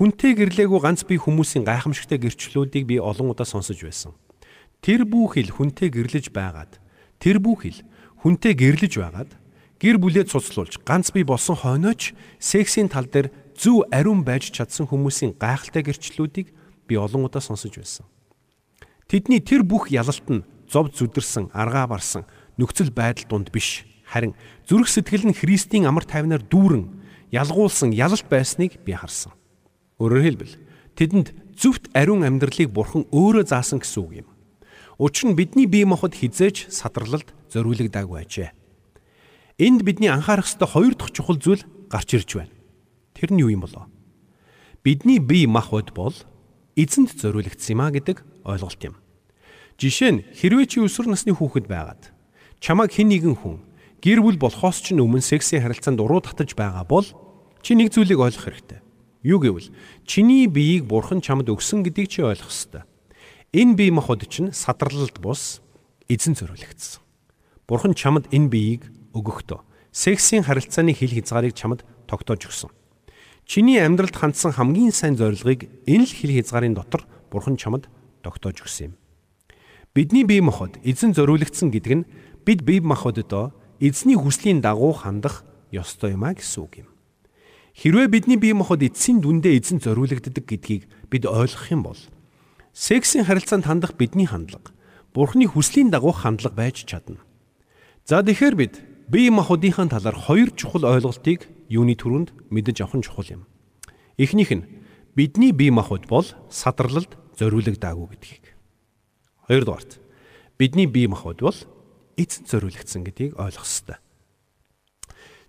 Хүнтэй 0.01 0.33
гэрлээгүй 0.33 0.81
ганц 0.81 1.05
бие 1.05 1.21
хүмүүсийн 1.21 1.69
гайхамшигтай 1.69 2.17
гэрчлэлүүдийг 2.17 2.89
би 2.89 2.97
олон 2.97 3.37
удаа 3.37 3.45
сонсож 3.45 3.77
байсан. 3.77 4.17
Тэр 4.81 5.05
бүхэл 5.05 5.53
хүнтэй 5.53 5.93
гэрлэж 5.93 6.33
байгаад 6.33 6.81
тэр 7.21 7.45
бүхэл 7.45 7.85
хүнтэй 8.25 8.57
гэрлэж 8.57 8.93
байгаад 8.97 9.37
гэр 9.85 10.01
бүлээ 10.01 10.33
цуцлуулж 10.33 10.81
ганц 10.81 11.13
бие 11.13 11.29
болсон 11.29 11.61
хойноч 11.61 12.17
сексийн 12.41 12.89
тал 12.89 13.05
дээр 13.05 13.29
зөв 13.53 13.85
ариун 13.93 14.25
байж 14.25 14.49
чадсан 14.49 14.89
хүмүүсийн 14.89 15.37
гайхалтай 15.37 15.85
гэрчлэлүүдийг 15.85 16.57
би 16.89 16.97
олон 16.97 17.29
удаа 17.29 17.45
сонсож 17.45 17.77
байсан. 17.77 18.09
Тэдний 19.13 19.45
тэр 19.45 19.61
бүх 19.61 19.93
ялалт 19.93 20.25
нь 20.33 20.49
зов 20.73 20.89
зүдэрсэн, 20.97 21.53
аргаа 21.53 21.85
барсан 21.85 22.25
нөхцөл 22.57 22.89
байдал 22.97 23.29
донд 23.45 23.53
биш 23.53 23.85
Харин 24.07 24.39
зүрх 24.71 24.87
сэтгэл 24.87 25.27
нь 25.27 25.35
Христийн 25.35 25.91
амар 25.91 26.07
тайвнаар 26.07 26.47
дүүрэн 26.47 26.87
ялгуулсан 27.35 27.91
ялалт 27.91 28.31
байсныг 28.31 28.79
би 28.87 28.95
харсан. 28.95 29.35
Өөрөөр 29.99 30.23
хэлбэл 30.23 30.55
тэдэнд 30.95 31.59
зөвхт 31.59 31.91
ариун 31.91 32.23
амьдралыг 32.23 32.71
бурхан 32.71 33.11
өөрөө 33.11 33.51
заасан 33.51 33.83
гэсэн 33.83 34.01
үг 34.07 34.13
юм. 34.23 34.29
Учир 35.03 35.35
нь 35.35 35.37
бидний 35.37 35.67
бие 35.67 35.85
махбод 35.85 36.15
хизээж 36.15 36.71
садралд 36.71 37.35
зориулагдаагүй 37.51 38.19
ажээ. 38.23 38.51
Энд 39.59 39.83
бидний 39.83 40.09
анхаарах 40.09 40.47
ёстой 40.47 40.69
хоёр 40.71 40.95
дахь 40.95 41.11
чухал 41.11 41.37
зүйл 41.37 41.67
гарч 41.91 42.15
ирж 42.15 42.31
байна. 42.39 42.55
Тэр 43.13 43.35
нь 43.35 43.43
юу 43.43 43.51
юм 43.51 43.67
болоо? 43.67 43.91
Бидний 44.85 45.19
бие 45.19 45.49
махбод 45.49 45.91
бол 45.93 46.15
эзэнд 46.77 47.17
зориулагдсан 47.17 47.75
юм 47.75 47.81
а 47.81 47.91
гэдэг 47.91 48.23
ойлголт 48.45 48.81
юм. 48.85 48.95
Жишээ 49.81 50.11
нь 50.13 50.25
хэрвээ 50.37 50.67
чи 50.69 50.79
өсвөр 50.85 51.11
насны 51.11 51.33
хүүхэд 51.33 51.67
байгаад 51.69 52.13
чамайг 52.61 52.93
хэн 52.93 53.09
нэгэн 53.13 53.37
хүн 53.37 53.65
гэр 54.03 54.21
бүл 54.21 54.39
болохоос 54.41 54.81
ч 54.83 54.97
өмнө 54.97 55.23
сексийн 55.23 55.63
харилцаанд 55.63 56.01
уруу 56.01 56.21
татаж 56.21 56.53
байгаа 56.57 56.85
бол 56.85 57.07
чи 57.63 57.75
нэг 57.75 57.93
зүйлийг 57.93 58.21
ойлгох 58.21 58.49
хэрэгтэй. 58.49 58.81
Юу 59.27 59.41
гэвэл 59.43 59.73
чиний 60.07 60.47
биеийг 60.47 60.87
бурхан 60.87 61.21
чамд 61.21 61.51
өгсөн 61.51 61.83
гэдгийг 61.83 62.09
чи 62.09 62.21
ойлгох 62.23 62.53
ёстой. 62.53 62.83
Энэ 63.53 63.75
бие 63.75 63.91
махбод 63.91 64.23
чинь 64.29 64.53
садралд 64.53 65.19
бус 65.19 65.61
эзэн 66.07 66.39
зориулагдсан. 66.39 67.03
Бурхан 67.67 67.95
чамд 67.99 68.31
энэ 68.31 68.49
биеийг 68.53 68.83
өгөхдөө 69.17 69.67
сексийн 69.91 70.45
харилцааны 70.45 70.93
хил 70.93 71.11
хязгаарыг 71.11 71.57
чамд 71.57 71.83
тогтоож 72.07 72.47
өгсөн. 72.47 72.71
Чиний 73.47 73.81
амьдралд 73.81 74.15
хандсан 74.15 74.53
хамгийн 74.53 74.93
сайн 74.93 75.17
зорилгыг 75.17 75.67
энэ 75.87 76.05
л 76.05 76.13
хил 76.13 76.37
хязгаарын 76.37 76.75
дотор 76.77 77.09
Бурхан 77.31 77.57
чамд 77.57 77.89
тогтоож 78.23 78.61
өгсөн 78.63 78.93
юм. 78.93 78.95
Бидний 79.95 80.23
бие 80.29 80.43
махбод 80.43 80.77
эзэн 80.85 81.15
зориулагдсан 81.17 81.73
гэдэг 81.73 81.95
нь 81.97 82.07
бид 82.45 82.63
бие 82.63 82.85
махбоддоо 82.85 83.57
эзний 83.81 84.17
хүслийн 84.17 84.61
дагуу 84.61 84.93
хандах 84.93 85.45
ёстой 85.73 86.13
юм 86.17 86.25
а 86.25 86.35
гэсэн 86.35 86.63
үг 86.63 86.85
юм. 86.85 86.89
Хэрвээ 87.77 88.09
бидний 88.09 88.41
бие 88.41 88.55
махбод 88.57 88.83
эцсийн 88.83 89.21
дүндээ 89.21 89.61
эзэн 89.61 89.85
зориулагддаг 89.85 90.45
гэдгийг 90.49 90.89
бид 91.13 91.29
ойлгох 91.29 91.69
юм 91.69 91.83
бол 91.85 92.01
сексийн 92.73 93.29
харилцаанд 93.29 93.69
хандах 93.69 93.97
бидний 94.01 94.25
хандлага 94.25 94.73
Бурхны 95.17 95.49
хүслийн 95.49 95.89
дагуу 95.89 96.13
хандлага 96.13 96.57
байж 96.57 96.85
чадна. 96.85 97.25
За 98.05 98.21
тэгэхээр 98.21 98.55
бид 98.55 98.75
бие 99.09 99.31
махбодынхаа 99.33 99.89
талаар 99.89 100.13
хоёр 100.13 100.53
чухал 100.53 100.85
ойлголтыг 100.85 101.49
юуны 101.73 101.97
төрөнд 101.97 102.37
мэдэж 102.53 102.85
авах 102.85 103.01
нь 103.01 103.07
чухал 103.09 103.25
юм. 103.33 103.43
Эхнийх 104.21 104.53
нь 104.53 104.69
бидний 105.17 105.57
бие 105.57 105.73
махбод 105.73 106.05
бол 106.05 106.29
садарлалд 106.53 107.17
зориулагдаагүй 107.41 108.07
гэдгийг. 108.13 108.45
Хоёрдугаарт 109.49 110.01
бидний 110.61 110.85
бие 110.85 111.09
махбод 111.09 111.41
бол 111.41 111.57
эзэн 112.17 112.45
зориулагдсан 112.49 113.05
гэдгийг 113.05 113.37
ойлгох 113.37 113.65
ёстой. 113.65 113.97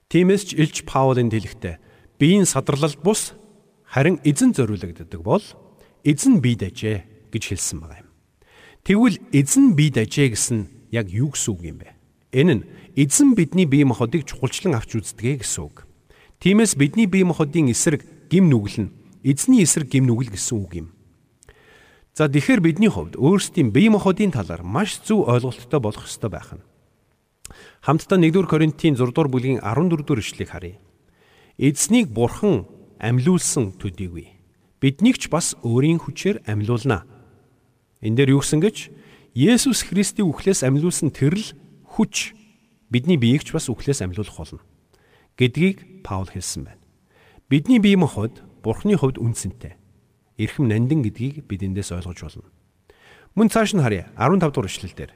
Тиймээс 0.08 0.52
ч 0.52 0.56
Илж 0.56 0.88
Паулын 0.88 1.32
хэлэхдээ 1.32 1.80
биеийн 2.20 2.48
садарлалд 2.48 3.00
бус 3.04 3.36
харин 3.84 4.20
эзэн 4.24 4.56
зориулагддаг 4.56 5.22
бол 5.24 5.44
эзэн 6.04 6.40
бие 6.40 6.56
дажээ 6.56 7.32
гэж 7.32 7.44
хэлсэн 7.52 7.80
байгаа 7.84 8.04
юм. 8.04 8.10
Тэгвэл 8.88 9.18
эзэн 9.36 9.76
бие 9.76 9.92
дажээ 9.92 10.32
гэсэн 10.32 10.92
яг 10.96 11.12
юу 11.12 11.36
гэсэн 11.36 11.52
үг 11.52 11.62
юм 11.68 11.78
бэ? 11.84 11.92
Энэ 12.32 12.54
нь 12.56 12.64
эзэн 12.96 13.36
бидний 13.36 13.68
бие 13.68 13.84
махбодыг 13.84 14.24
чухалчлан 14.24 14.76
авч 14.76 14.96
үздэг 14.96 15.44
гэсэн 15.44 15.64
үг. 15.64 15.88
Тиймээс 16.40 16.80
бидний 16.80 17.08
бие 17.08 17.28
махбодын 17.28 17.72
эсрэг 17.72 18.04
гим 18.32 18.48
нүгэл 18.48 18.88
нь 18.88 18.94
эзний 19.24 19.64
эсрэг 19.64 19.92
гим 19.92 20.08
нүгэл 20.08 20.32
гэсэн 20.32 20.56
үг 20.56 20.72
юм. 20.76 20.88
За 22.18 22.26
тэгэхээр 22.26 22.62
бидний 22.66 22.90
хувьд 22.90 23.14
өөрсдийн 23.14 23.70
бие 23.70 23.94
махбодын 23.94 24.34
талаар 24.34 24.66
маш 24.66 24.98
зөв 25.06 25.30
ойлголттой 25.30 25.78
болох 25.78 26.10
ёстой 26.10 26.34
байх 26.34 26.50
нь. 26.50 26.66
Хамтдаа 27.86 28.18
1-р 28.18 28.50
Коринтын 28.50 28.98
6-р 28.98 29.30
бүлгийн 29.30 29.62
14-р 29.62 30.18
ишлэгийг 30.18 30.50
харъя. 30.50 30.82
Эзнийг 31.62 32.10
бурхан 32.10 32.66
амьлуулсан 32.98 33.78
төдийгүй 33.78 34.34
биднийг 34.82 35.18
ч 35.18 35.30
бас 35.30 35.58
өөрийн 35.66 36.02
хүчээр 36.02 36.46
амьлуулна. 36.46 37.06
Энд 38.02 38.18
дээр 38.18 38.38
юу 38.38 38.42
гэсэн 38.42 38.62
гэж 38.62 38.90
Есүс 39.34 39.86
Христийн 39.86 40.30
үхлээс 40.30 40.62
амьлуулсан 40.66 41.14
тэрл 41.14 41.54
хүч 41.98 42.34
бидний 42.90 43.18
биеийг 43.18 43.46
ч 43.46 43.54
бас 43.54 43.70
үхлээс 43.70 44.02
амьлуулах 44.06 44.38
болно 44.38 44.62
гэдгийг 45.38 46.02
Паул 46.06 46.30
хэлсэн 46.30 46.66
байна. 46.66 46.82
Бидний 47.50 47.82
бие 47.82 47.98
махбод 47.98 48.42
Бурхны 48.62 48.98
хувьд 48.98 49.18
үнцэнтэй. 49.18 49.78
Ирхэм 50.38 50.70
нандин 50.70 51.02
гэдгийг 51.02 51.50
бид 51.50 51.66
эндээс 51.66 51.92
ойлгож 51.98 52.22
болно. 52.22 52.50
Мөн 53.34 53.50
цааш 53.50 53.74
нь 53.74 53.82
харъя 53.82 54.14
15 54.18 54.54
дугаар 54.54 54.70
ишлэл 54.70 54.94
дээр. 54.94 55.12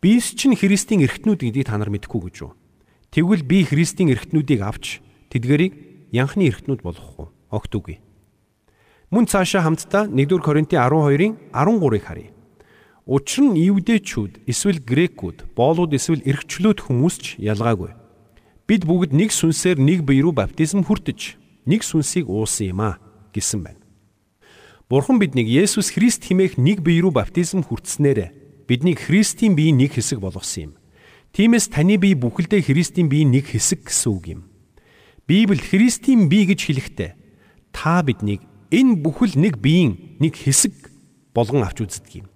Биес 0.00 0.32
чинь 0.32 0.56
Христийн 0.56 1.04
эргэтнүүд 1.04 1.40
гэдгийг 1.44 1.68
та 1.68 1.76
нар 1.76 1.92
мэдэхгүй 1.92 2.20
гэж 2.28 2.36
юу? 2.44 2.56
Тэгвэл 3.12 3.44
би 3.44 3.64
Христийн 3.64 4.08
эргэтнүүдийг 4.12 4.60
авч 4.64 5.04
тэдгэрийг 5.28 5.72
янхны 6.12 6.48
эргэтнүүд 6.48 6.80
болгох 6.80 7.12
уу? 7.20 7.28
Огт 7.52 7.72
үгүй. 7.76 8.00
Мөн 9.12 9.28
цаашаа 9.28 9.68
хамтдаа 9.68 10.08
1-р 10.08 10.40
Коринтын 10.40 10.80
12-ын 10.80 11.52
13-ыг 11.52 12.04
харъя. 12.04 12.32
Учир 13.04 13.52
нь 13.52 13.60
евдээчүүд 13.60 14.48
эсвэл 14.48 14.80
грекүүд, 14.80 15.52
боолууд 15.52 15.92
эсвэл 15.92 16.24
эргчлөөд 16.24 16.80
хүмүүс 16.88 17.16
ч 17.20 17.24
ялгаагүй. 17.36 17.92
Бид 18.64 18.88
бүгд 18.88 19.12
нэг 19.12 19.28
сүнсээр 19.28 19.76
нэг 19.76 20.08
бие 20.08 20.24
рүү 20.24 20.32
баптизм 20.32 20.88
хүртэж, 20.88 21.36
нэг 21.68 21.84
сүнсийг 21.84 22.32
уусан 22.32 22.72
юм 22.72 22.80
а 22.80 22.96
гэсэн 23.36 23.60
байна. 23.60 23.83
Бурхан 24.94 25.18
биднийг 25.18 25.50
Есүс 25.50 25.90
Христ 25.90 26.22
химээх 26.22 26.54
нэг 26.54 26.78
бие 26.86 27.02
рүү 27.02 27.18
баптизм 27.18 27.66
хүртснээр 27.66 28.30
биднийг 28.70 29.02
Христийн 29.02 29.58
биеийн 29.58 29.74
нэг 29.74 29.98
хэсэг 29.98 30.22
болгосон 30.22 30.70
юм. 30.70 30.72
Тиймээс 31.34 31.66
таны 31.66 31.98
бие 31.98 32.14
бүхэлдээ 32.14 32.62
Христийн 32.62 33.10
биеийн 33.10 33.34
нэг 33.34 33.50
хэсэг 33.50 33.90
гэсэн 33.90 34.10
үг 34.14 34.24
юм. 34.30 34.40
Библи 35.26 35.58
Христийн 35.58 36.30
бие 36.30 36.46
гэж 36.46 36.70
хэлэхдээ 36.70 37.10
та 37.74 38.06
биднийг 38.06 38.46
энэ 38.70 39.02
бүхэл 39.02 39.34
нэг 39.34 39.58
биеийн 39.58 40.14
нэг 40.22 40.38
хэсэг 40.38 40.94
болгон 41.34 41.66
авч 41.66 41.82
үздэг 41.82 42.22
юм. 42.22 42.30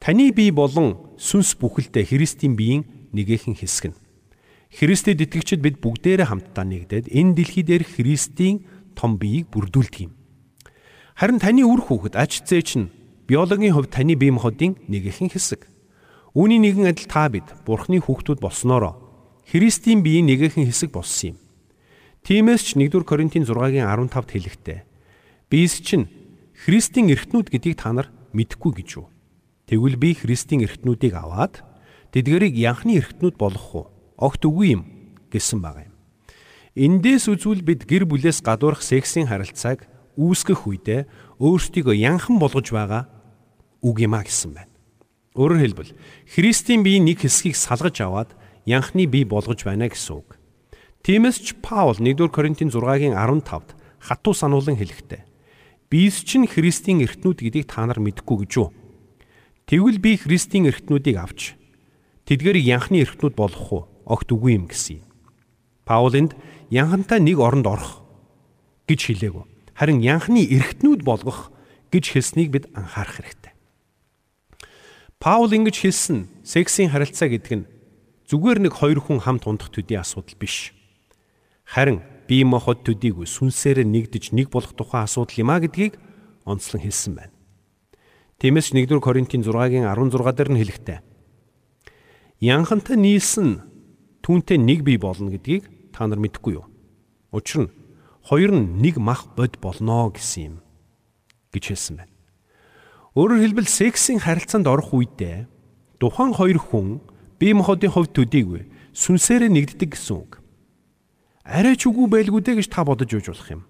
Таны 0.00 0.32
бие 0.32 0.56
болон 0.56 1.20
сүнс 1.20 1.52
бүхэлдээ 1.60 2.16
Христийн 2.16 2.56
биеийн 2.56 3.12
нэгэн 3.12 3.52
хэсэг 3.52 3.92
нь. 3.92 4.00
Христэд 4.72 5.20
итгэгчид 5.20 5.60
бид 5.60 5.84
бүгдээрээ 5.84 6.32
хамтдаа 6.32 6.64
нэгдээд 6.64 7.12
энэ 7.12 7.36
дэлхий 7.36 7.60
дээр 7.60 7.84
Христийн 7.84 8.64
том 8.96 9.20
биеийг 9.20 9.52
бүрдүүлдэг 9.52 10.08
юм. 10.08 10.17
Харин 11.18 11.42
таны 11.42 11.66
үр 11.66 11.82
хүүхэд 11.82 12.14
зээч 12.14 12.78
нь 12.78 12.94
биологийн 13.26 13.74
хувьд 13.74 13.90
таны 13.90 14.14
бие 14.14 14.30
махбодын 14.30 14.78
нэгэн 14.86 15.34
хэсэг. 15.34 15.66
Үүний 16.30 16.62
нэгэн 16.62 16.94
адил 16.94 17.10
та 17.10 17.26
бид 17.26 17.42
Бурхны 17.66 17.98
хүүхдүүд 17.98 18.38
болсноороо 18.38 18.94
Христийн 19.50 20.06
биеийн 20.06 20.30
нэгэн 20.30 20.62
хэсэг 20.62 20.94
болсон 20.94 21.34
юм. 21.34 21.36
Тиймээс 22.22 22.62
ч 22.62 22.78
1-р 22.78 23.02
Коринтын 23.02 23.42
6-гийн 23.42 23.90
15-д 23.90 24.30
хэлэхдээ 24.30 24.78
биес 25.50 25.82
чинь 25.82 26.06
Христийн 26.54 27.10
эргэтнүүд 27.10 27.50
гэдгийг 27.50 27.82
та 27.82 27.90
нар 27.90 28.14
мэдэхгүй 28.30 28.78
гэж 28.78 28.88
юу? 29.02 29.10
Тэгвэл 29.66 29.98
би 29.98 30.14
Христийн 30.14 30.62
эргэтнүүдийг 30.70 31.18
аваад 31.18 31.66
тэдгэрийг 32.14 32.54
янхны 32.54 32.94
эргэтнүүд 33.02 33.34
болгох 33.34 33.70
уу? 33.74 33.86
Огт 34.14 34.46
үгүй 34.46 34.78
юм 34.78 34.82
гэсэн 35.34 35.58
байгаа 35.66 35.90
юм. 35.90 35.94
Эндээс 36.78 37.26
үзвэл 37.26 37.66
бид 37.66 37.90
гэр 37.90 38.06
бүлээс 38.06 38.38
гадуурх 38.38 38.86
сексийн 38.86 39.26
харилцааг 39.26 39.97
үүсгэх 40.18 40.66
үедээ 40.66 41.06
өөрсдийгөө 41.38 41.94
янхан 41.94 42.42
болгож 42.42 42.74
байгаа 42.74 43.06
үг 43.86 43.96
юм 44.02 44.18
а 44.18 44.26
гэсэн 44.26 44.50
байна. 44.58 44.72
Өөрөөр 45.38 45.62
хэлбэл 45.62 45.94
Христийн 46.26 46.82
биеийн 46.82 47.06
нэг 47.06 47.22
хэсгийг 47.22 47.54
салгаж 47.54 48.02
аваад 48.02 48.34
янхны 48.66 49.06
бие 49.06 49.22
болгож 49.22 49.62
байна 49.62 49.86
гэсэн 49.86 50.18
үг. 50.18 50.34
Тиймээс 51.06 51.38
ч 51.38 51.54
Паул 51.62 52.02
1-р 52.02 52.34
Коринтын 52.34 52.74
6-гийн 52.74 53.14
15-д 53.14 53.78
хатуу 54.02 54.34
сануулan 54.34 54.74
хэлэхдээ 54.74 55.22
Биес 55.88 56.20
чинь 56.20 56.44
Христийн 56.44 57.00
эртнүүд 57.00 57.40
гэдгийг 57.40 57.64
та 57.64 57.88
нар 57.88 57.96
мэдэхгүй 57.96 58.44
гэж 58.44 58.52
юу? 58.60 58.76
Тэгвэл 59.64 59.96
би 59.96 60.20
Христийн 60.20 60.68
эргэтнүүдийг 60.68 61.16
авч 61.16 61.56
тэдгэрийг 62.28 62.68
янхны 62.68 63.00
эргэтнүүд 63.00 63.32
болгох 63.32 63.68
уу? 63.72 63.82
Огт 64.04 64.28
үгүй 64.28 64.60
юм 64.60 64.68
гэсэн 64.68 65.00
юм. 65.00 65.08
Паулинд 65.88 66.36
янхантай 66.68 67.24
нэг 67.24 67.40
оронд 67.40 67.64
орох 67.64 68.04
гэж 68.84 69.00
хэлээгүү. 69.00 69.44
Харин 69.78 70.02
янхны 70.02 70.42
эргэтнүүд 70.42 71.06
болгох 71.06 71.54
гэж 71.94 72.18
хэлснийг 72.18 72.50
бид 72.50 72.66
анхаарах 72.74 73.22
хэрэгтэй. 73.22 73.54
Паул 75.22 75.54
ингэж 75.54 75.78
хэлсэн 75.78 76.26
сексийн 76.42 76.90
харилцаа 76.90 77.30
гэдэг 77.30 77.54
нь 77.62 77.68
зүгээр 78.26 78.58
нэг 78.66 78.74
хоёр 78.74 78.98
хүн 78.98 79.22
хамт 79.22 79.46
ундах 79.46 79.70
төдий 79.70 79.94
асуудал 79.94 80.34
биш. 80.34 80.74
Харин 81.62 82.02
бие 82.26 82.42
махбод 82.42 82.82
төдийгүй 82.82 83.30
сүнсээрээ 83.30 83.86
нэгдэж 83.86 84.34
нэг 84.34 84.50
болох 84.50 84.74
тухайн 84.74 85.06
асуудал 85.06 85.38
юм 85.38 85.50
а 85.54 85.62
гэдгийг 85.62 85.94
онцлон 86.42 86.82
хэлсэн 86.82 87.14
байна. 87.14 87.34
Тиймээс 88.42 88.74
1-р 88.74 88.98
Коринтын 88.98 89.46
6-гийн 89.46 89.86
16 89.86 90.34
дээр 90.34 90.50
нь 90.54 90.58
хэлэхдээ 90.58 90.98
Янхантай 92.42 92.98
нийлсэн 92.98 93.62
түүнтэй 94.22 94.58
нэг 94.58 94.82
бие 94.82 94.98
болно 94.98 95.30
гэдгийг 95.30 95.66
та 95.94 96.06
нар 96.06 96.18
мэдэхгүй 96.18 96.58
юу? 96.58 96.66
Учир 97.30 97.66
нь 97.66 97.70
хоёр 98.28 98.52
нь 98.52 98.84
нэг 98.84 99.00
мах 99.00 99.32
бод 99.32 99.56
болно 99.56 100.12
гэсэн 100.12 100.44
юм 100.44 100.56
гэж 101.48 101.64
хэлсэн 101.72 101.96
байна. 101.96 102.12
Өөрөөр 103.16 103.40
хэлбэл 103.40 103.68
сексийн 103.72 104.20
харилцаанд 104.20 104.68
орох 104.68 104.92
үедээ 104.92 105.48
тухайн 105.96 106.36
хоёр 106.36 106.60
хүн 106.60 107.00
бие 107.40 107.56
махбодын 107.56 107.88
хувьд 107.88 108.12
төдийгүй 108.12 108.68
сүнсээрээ 108.92 109.48
нэгддэг 109.48 109.96
гэсэн 109.96 110.16
үг. 110.20 110.44
Арай 111.40 111.72
ч 111.80 111.88
үгүй 111.88 112.04
байлгүй 112.04 112.44
дээ 112.44 112.60
гэж 112.60 112.68
та 112.68 112.84
бодож 112.84 113.08
үйж 113.08 113.32
болох 113.32 113.48
юм. 113.48 113.62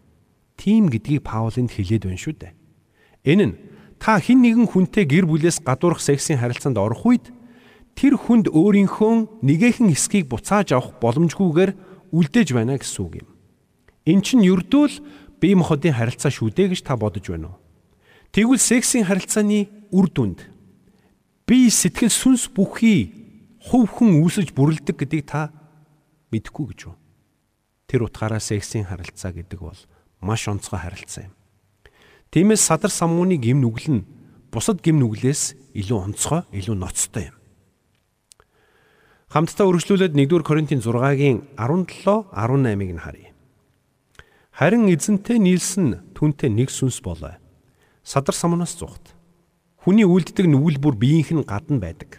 Тим 0.58 0.90
гэдгийг 0.90 1.22
Паулынд 1.22 1.70
хэлээд 1.70 2.10
байна 2.10 2.18
шүү 2.18 2.34
дээ. 2.34 2.52
Энэ 3.30 3.44
нь 3.46 3.54
та 4.02 4.18
хэн 4.18 4.42
нэгэн 4.42 4.66
хүнтэй 4.66 5.06
гэр 5.06 5.30
бүлээс 5.30 5.62
гадуурх 5.62 6.02
сексийн 6.02 6.42
харилцаанд 6.42 6.82
орох 6.82 7.06
үед 7.06 7.30
тэр 7.94 8.18
хүнд 8.18 8.50
өөрийнхөө 8.50 9.46
нэгэн 9.46 9.94
эсхийг 9.94 10.26
буцааж 10.26 10.74
авах 10.74 10.98
боломжгүйгээр 10.98 11.70
үлдээж 12.10 12.48
байна 12.58 12.74
гэсэн 12.74 13.02
үг 13.06 13.14
юм. 13.22 13.37
Эн 14.08 14.24
чинь 14.24 14.40
ердөө 14.40 14.84
л 14.88 14.96
бие 15.36 15.52
махбодын 15.52 15.92
харилцаа 15.92 16.32
шүү 16.32 16.48
дээ 16.56 16.72
гэж 16.72 16.80
та 16.88 16.96
бодож 16.96 17.28
байна 17.28 17.52
уу? 17.52 17.60
Тэгвэл 18.32 18.56
сексийн 18.56 19.04
харилцааны 19.04 19.92
үр 19.92 20.08
дүнд 20.08 20.48
бие 21.44 21.68
сэтгэл 21.68 22.08
сүнс 22.08 22.48
бүхий 22.48 23.12
хувхэн 23.68 24.16
үүсэж 24.24 24.56
бүрлдэг 24.56 24.96
гэдгийг 24.96 25.28
та 25.28 25.52
мэдэхгүй 26.32 26.72
гэж 26.72 26.80
юу? 26.88 26.96
Тэр 27.84 28.08
утгаараа 28.08 28.40
сексийн 28.40 28.88
харилцаа 28.88 29.36
гэдэг 29.36 29.60
бол 29.60 29.80
маш 30.24 30.48
онцгой 30.48 30.80
харилцаа 30.80 31.28
юм. 31.28 31.34
Тиймээс 32.32 32.64
садар 32.64 32.92
самууны 32.92 33.36
гим 33.36 33.60
нүгэл 33.60 33.88
нь 33.92 34.06
бусад 34.52 34.80
гим 34.84 35.00
нүглээс 35.00 35.56
илүү 35.76 35.98
онцгой, 36.12 36.44
илүү 36.52 36.76
ноцтой 36.76 37.32
юм. 37.32 37.36
Хамтдаа 39.28 39.68
үргэлжлүүлээд 39.68 40.16
1-р 40.16 40.44
Коринтын 40.44 40.80
6-гийн 40.80 41.56
17, 41.56 42.32
18-ыг 42.32 42.92
нь 42.96 43.00
харъя. 43.04 43.27
Харин 44.58 44.90
эзэнтэй 44.90 45.38
нийлсэн 45.38 46.02
түнтэй 46.18 46.50
нэг 46.50 46.74
сүнс 46.74 46.98
болоо. 46.98 47.38
Садар 48.02 48.34
самнаас 48.34 48.74
зүгт. 48.74 49.14
Хүний 49.78 50.02
үлддэг 50.02 50.50
нүгэл 50.50 50.82
бүр 50.82 50.98
биеийнх 50.98 51.30
нь 51.30 51.46
гадна 51.46 51.78
байдаг. 51.78 52.18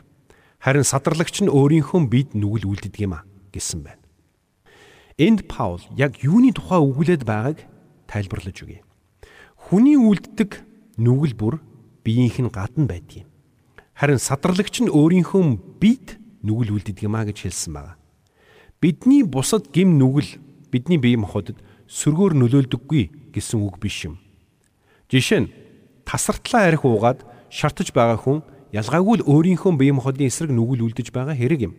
Харин 0.63 0.87
садарлагч 0.87 1.43
нь 1.43 1.51
өөрийнхөө 1.51 2.07
бид 2.07 2.31
нүгэл 2.31 2.71
үлддэг 2.71 2.95
юм 3.03 3.19
а 3.19 3.27
гэсэн 3.51 3.83
байна. 3.83 3.99
Энд 5.19 5.51
Паул 5.51 5.83
яг 5.99 6.23
юуны 6.23 6.55
тухай 6.55 6.79
өгүүлээд 6.79 7.27
байгааг 7.27 7.59
тайлбарлаж 8.07 8.55
өгье. 8.63 8.87
Хүний 9.59 9.99
үлддэг 9.99 10.63
нүгэл 10.95 11.35
бүр 11.35 11.59
биеийнх 12.07 12.39
нь 12.39 12.55
гадна 12.55 12.87
байдаг 12.87 13.27
юм. 13.27 13.29
Харин 13.99 14.15
садарлагч 14.15 14.79
нь 14.79 14.87
өөрийнхөө 14.87 15.75
бид 15.75 16.15
нүгэл 16.47 16.71
үлддэг 16.71 17.03
юмаа 17.03 17.27
гэж 17.27 17.51
хэлсэн 17.51 17.75
байна. 17.75 17.99
Бидний 18.79 19.27
бусад 19.27 19.67
гим 19.75 19.99
нүгэл 19.99 20.39
бидний 20.71 20.95
бие 20.95 21.19
махбодод 21.19 21.59
сөргөөр 21.89 22.37
нөлөөлдөггүй 22.37 23.33
гэсэн 23.33 23.59
үг 23.65 23.81
биш 23.81 24.05
юм. 24.05 24.21
Жишээ 25.09 25.39
нь 25.41 25.51
тасартлаа 26.05 26.69
арх 26.69 26.85
уугаад 26.85 27.25
шартаж 27.49 27.89
байгаа 27.89 28.21
хүн 28.21 28.45
ялгаагүй 28.69 29.19
л 29.19 29.25
өөрийнхөө 29.25 29.73
бие 29.73 29.93
махбодын 29.97 30.29
эсрэг 30.29 30.53
нүгэл 30.53 30.85
үлдэж 30.85 31.09
байгаа 31.09 31.33
хэрэг 31.33 31.65
юм. 31.65 31.73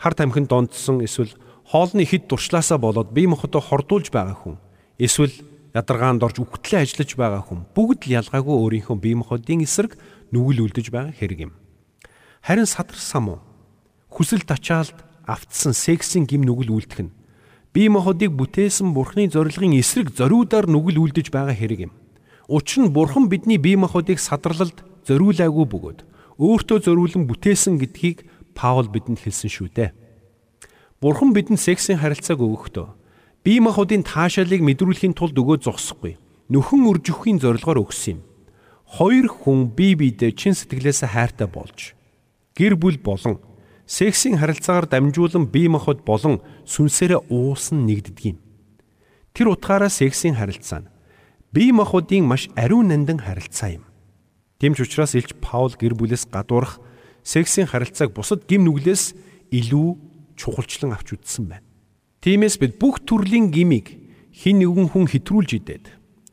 Хар 0.00 0.16
тамхинд 0.16 0.48
донтсон 0.48 1.04
эсвэл 1.04 1.36
хоолны 1.68 2.08
хэд 2.08 2.32
дуршлаасаа 2.32 2.80
болоод 2.80 3.12
бие 3.12 3.28
махбодоо 3.28 3.60
хордуулж 3.60 4.08
байгаа 4.08 4.36
хүн 4.40 4.56
эсвэл 4.96 5.32
ядаргаанд 5.76 6.24
орж 6.24 6.40
үхтлээ 6.40 6.80
ажиллаж 6.88 7.10
байгаа 7.20 7.42
хүн 7.44 7.68
бүгд 7.76 8.08
л 8.08 8.16
ялгаагүй 8.24 8.56
өөрийнхөө 8.56 8.96
бие 8.96 9.20
махбодын 9.20 9.68
эсрэг 9.68 10.00
нүгэл 10.32 10.64
үлдэж 10.64 10.88
байгаа 10.88 11.12
хэрэг 11.12 11.52
юм. 11.52 11.52
Харин 12.40 12.64
садар 12.64 12.96
самуу 12.96 13.44
хүсэл 14.08 14.48
тачаалд 14.48 14.96
автсан 15.28 15.76
сексийн 15.76 16.24
гим 16.24 16.40
нүгэл 16.48 16.72
үлдэх 16.72 17.04
нь 17.04 17.12
бие 17.76 17.92
махбодыг 17.92 18.32
бүтээсэн 18.32 18.96
бурхны 18.96 19.28
зорилгын 19.28 19.76
эсрэг 19.76 20.16
зориудаар 20.16 20.64
нүгэл 20.64 20.96
үлдэж 20.96 21.28
байгаа 21.28 21.52
хэрэг 21.52 21.80
юм. 21.84 21.92
Учир 22.48 22.88
нь 22.88 22.94
бурхан 22.96 23.28
бидний 23.28 23.60
бие 23.60 23.76
махбодыг 23.76 24.16
садарлалд 24.16 24.80
зориулаагүй 25.04 25.66
бөгөөд 25.68 25.98
өөртөө 26.40 26.78
зориулан 26.88 27.28
бүтээсэн 27.28 27.76
гэдгийг 27.76 28.24
Паул 28.56 28.88
бидэнд 28.88 29.20
хэлсэн 29.20 29.52
шүү 29.52 29.68
дээ. 29.76 29.92
Бурхан 31.04 31.36
бидэнд 31.36 31.60
сексийн 31.60 32.00
харилцааг 32.00 32.40
өгөхдөө 32.40 32.96
бие 33.44 33.60
махбодын 33.60 34.08
таашаалыг 34.08 34.64
мэдрүүлэхийн 34.64 35.12
тулд 35.12 35.36
өгөө 35.36 35.68
зогсохгүй. 35.68 36.16
Нөхөн 36.48 36.88
үржихийн 36.88 37.44
зорилгоор 37.44 37.84
өгсөн 37.84 38.16
юм. 38.16 38.20
Хоёр 38.88 39.28
хүн 39.28 39.76
бие 39.76 40.00
биедээ 40.00 40.32
чин 40.32 40.56
сэтгэлээсээ 40.56 41.12
хайртай 41.12 41.44
болж 41.44 41.92
гэр 42.56 42.80
бүл 42.80 42.96
болон 43.04 43.36
сексийн 43.86 44.38
харилцаагаар 44.38 44.86
дамжуулан 44.90 45.46
бие 45.46 45.70
махбод 45.70 46.02
болон 46.02 46.42
сүнсээрээ 46.66 47.30
уусан 47.30 47.86
нэгддэг 47.86 48.34
юм. 48.34 48.38
Тэр 49.32 49.54
утгаараа 49.54 49.88
сексийн 49.88 50.34
харилцаа 50.34 50.82
нь 50.82 50.90
бие 51.54 51.72
махбодын 51.72 52.26
маш 52.26 52.50
ариун 52.58 52.90
нандин 52.90 53.22
харилцаа 53.22 53.78
юм. 53.78 53.84
Тэмч 54.58 54.82
учраас 54.82 55.14
Илч 55.14 55.38
Паул 55.38 55.72
гэр 55.78 55.94
бүлээс 55.94 56.26
гадуурх 56.26 56.82
сексийн 57.22 57.70
харилцааг 57.70 58.10
бусад 58.10 58.44
гим 58.50 58.66
нүглээс 58.66 59.14
илүү 59.54 59.88
чухалчлан 60.34 60.92
авч 60.92 61.14
үзсэн 61.14 61.46
байна. 61.46 61.66
Тиймээс 62.20 62.58
бид 62.58 62.82
бүх 62.82 63.00
төрлийн 63.06 63.54
гимиг 63.54 63.94
хин 64.34 64.58
нэгэн 64.60 64.90
хүн 64.90 65.06
хэтрүүлж 65.06 65.50
идээд 65.62 65.86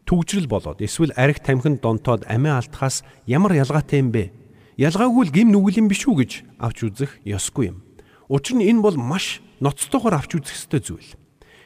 түгжрэл 0.09 0.49
болоод 0.49 0.81
эсвэл 0.83 1.15
арх 1.15 1.39
тамхинд 1.39 1.79
донтоод 1.79 2.27
амиа 2.27 2.59
алдхаас 2.59 3.03
ямар 3.27 3.55
ялгаатай 3.55 3.99
юм 4.01 4.11
бэ? 4.11 4.42
Ялгаагүй 4.77 5.29
л 5.29 5.35
гим 5.35 5.49
нүгэл 5.53 5.85
юм 5.85 5.87
биш 5.87 6.07
үү 6.09 6.15
гэж 6.23 6.31
авч 6.57 6.77
үзэх 6.89 7.11
ёсгүй 7.25 7.73
юм. 7.73 7.85
Учир 8.29 8.57
нь 8.57 8.65
энэ 8.65 8.81
бол 8.81 8.97
маш 8.97 9.43
ноцтойгоор 9.61 10.17
авч 10.17 10.39
үзэх 10.39 10.55
ёстой 10.57 10.81
зүйл. 10.81 11.11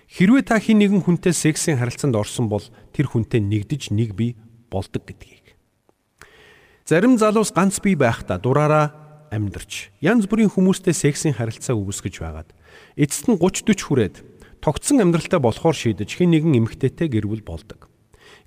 Хэрвээ 0.07 0.43
та 0.47 0.59
хэн 0.59 0.79
нэгэн 0.79 1.03
хүнтэй 1.03 1.35
сексийн 1.35 1.79
харилцаанд 1.79 2.15
орсон 2.15 2.47
бол 2.47 2.63
тэр 2.95 3.11
хүнтэй 3.11 3.43
нэгдэж 3.43 3.91
нэг 3.91 4.15
бие 4.15 4.39
болдог 4.71 5.03
гэдгийг. 5.03 5.55
Зарим 6.87 7.19
залуус 7.19 7.51
ганц 7.51 7.83
бие 7.83 7.99
байхдаа 7.99 8.39
дураараа 8.39 8.95
амьдарч 9.31 9.91
янз 9.99 10.23
бүрийн 10.31 10.47
хүмүүстэй 10.47 10.95
сексийн 10.95 11.35
харилцаа 11.35 11.75
үүсгэж 11.75 12.23
байгаад 12.23 12.55
эцэст 12.95 13.27
нь 13.27 13.35
30 13.35 13.67
40 13.75 13.83
хүрээд 13.83 14.15
тогтсон 14.63 15.03
амьдралтай 15.03 15.39
болохоор 15.43 15.75
шийдэж 15.75 16.15
хэн 16.15 16.31
нэгэн 16.31 16.57
эмэгтэйтэй 16.63 17.11
гэрвэл 17.11 17.43
болдог. 17.43 17.91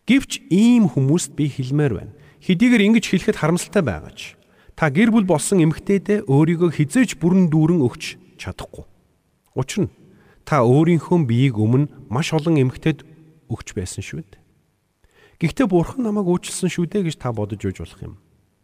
Гэвч 0.09 0.49
ийм 0.49 0.89
хүмүүст 0.89 1.37
би 1.37 1.53
хэлмээр 1.53 1.93
байна. 1.93 2.13
Хэдийгээр 2.41 2.87
ингэж 2.89 3.05
хэлэхэд 3.05 3.37
харамсалтай 3.37 3.85
байгаач. 3.85 4.40
Та 4.81 4.89
гэр 4.89 5.13
бүл 5.13 5.29
болсон 5.29 5.61
эмэгтэйдээ 5.61 6.25
өөрийгөө 6.25 6.73
хизээж 6.73 7.21
бүрэн 7.21 7.53
дүүрэн 7.53 7.85
өгч 7.85 8.17
чадахгүй. 8.41 8.89
Учир 9.53 9.85
нь 9.85 9.93
та 10.49 10.65
өөрийнхөө 10.65 11.29
биеийг 11.29 11.61
өмнө 11.61 12.09
маш 12.09 12.33
олон 12.33 12.57
эмэгтэйд 12.57 13.05
өгч 13.53 13.77
байсан 13.77 14.01
шүү 14.01 14.25
дээ. 14.25 14.41
Гэхдээ 15.37 15.69
бурхан 15.69 16.09
намайг 16.09 16.33
уучлсан 16.33 16.73
шүү 16.73 16.89
дээ 16.97 17.13
гэж 17.13 17.21
та 17.21 17.29
бодож 17.29 17.61
үйж 17.61 17.77
болох 17.85 18.01
юм. 18.01 18.17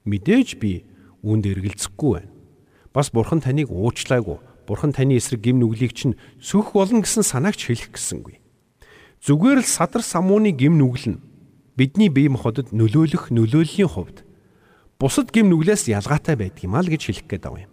Мэдээж 0.09 0.57
би 0.57 0.89
үүнд 1.21 1.53
эргэлзэхгүй 1.53 2.11
байна. 2.17 2.33
Бас 2.97 3.13
бурхан 3.13 3.45
таныг 3.45 3.69
уучлаагүй. 3.69 4.41
Бурхан 4.65 4.97
таны 4.97 5.21
эсрэг 5.21 5.45
гим 5.45 5.61
нүглийг 5.61 5.93
чинь 5.93 6.17
сүх 6.41 6.73
болно 6.73 7.05
гэсэн 7.05 7.29
санаагч 7.29 7.69
хэлэх 7.69 7.93
гисэнгүй. 7.93 8.41
Зүгээр 9.21 9.61
л 9.61 9.69
садар 9.69 10.01
самууны 10.01 10.57
гим 10.57 10.81
нүгэл 10.81 11.21
нь 11.21 11.23
бидний 11.77 12.09
бие 12.09 12.33
махбодод 12.33 12.73
нөлөөлөх 12.73 13.29
нөлөөллийн 13.37 13.93
хувьд 13.93 14.26
бусад 14.99 15.33
гим 15.33 15.51
нүглээс 15.53 15.89
ялгаатай 15.93 16.37
байдаг 16.37 16.65
юм 16.65 16.75
аа 16.77 16.85
л 16.85 16.91
гэж 16.91 17.03
хэлэх 17.09 17.27
гээд 17.29 17.45
байгаа 17.45 17.65
юм. 17.69 17.73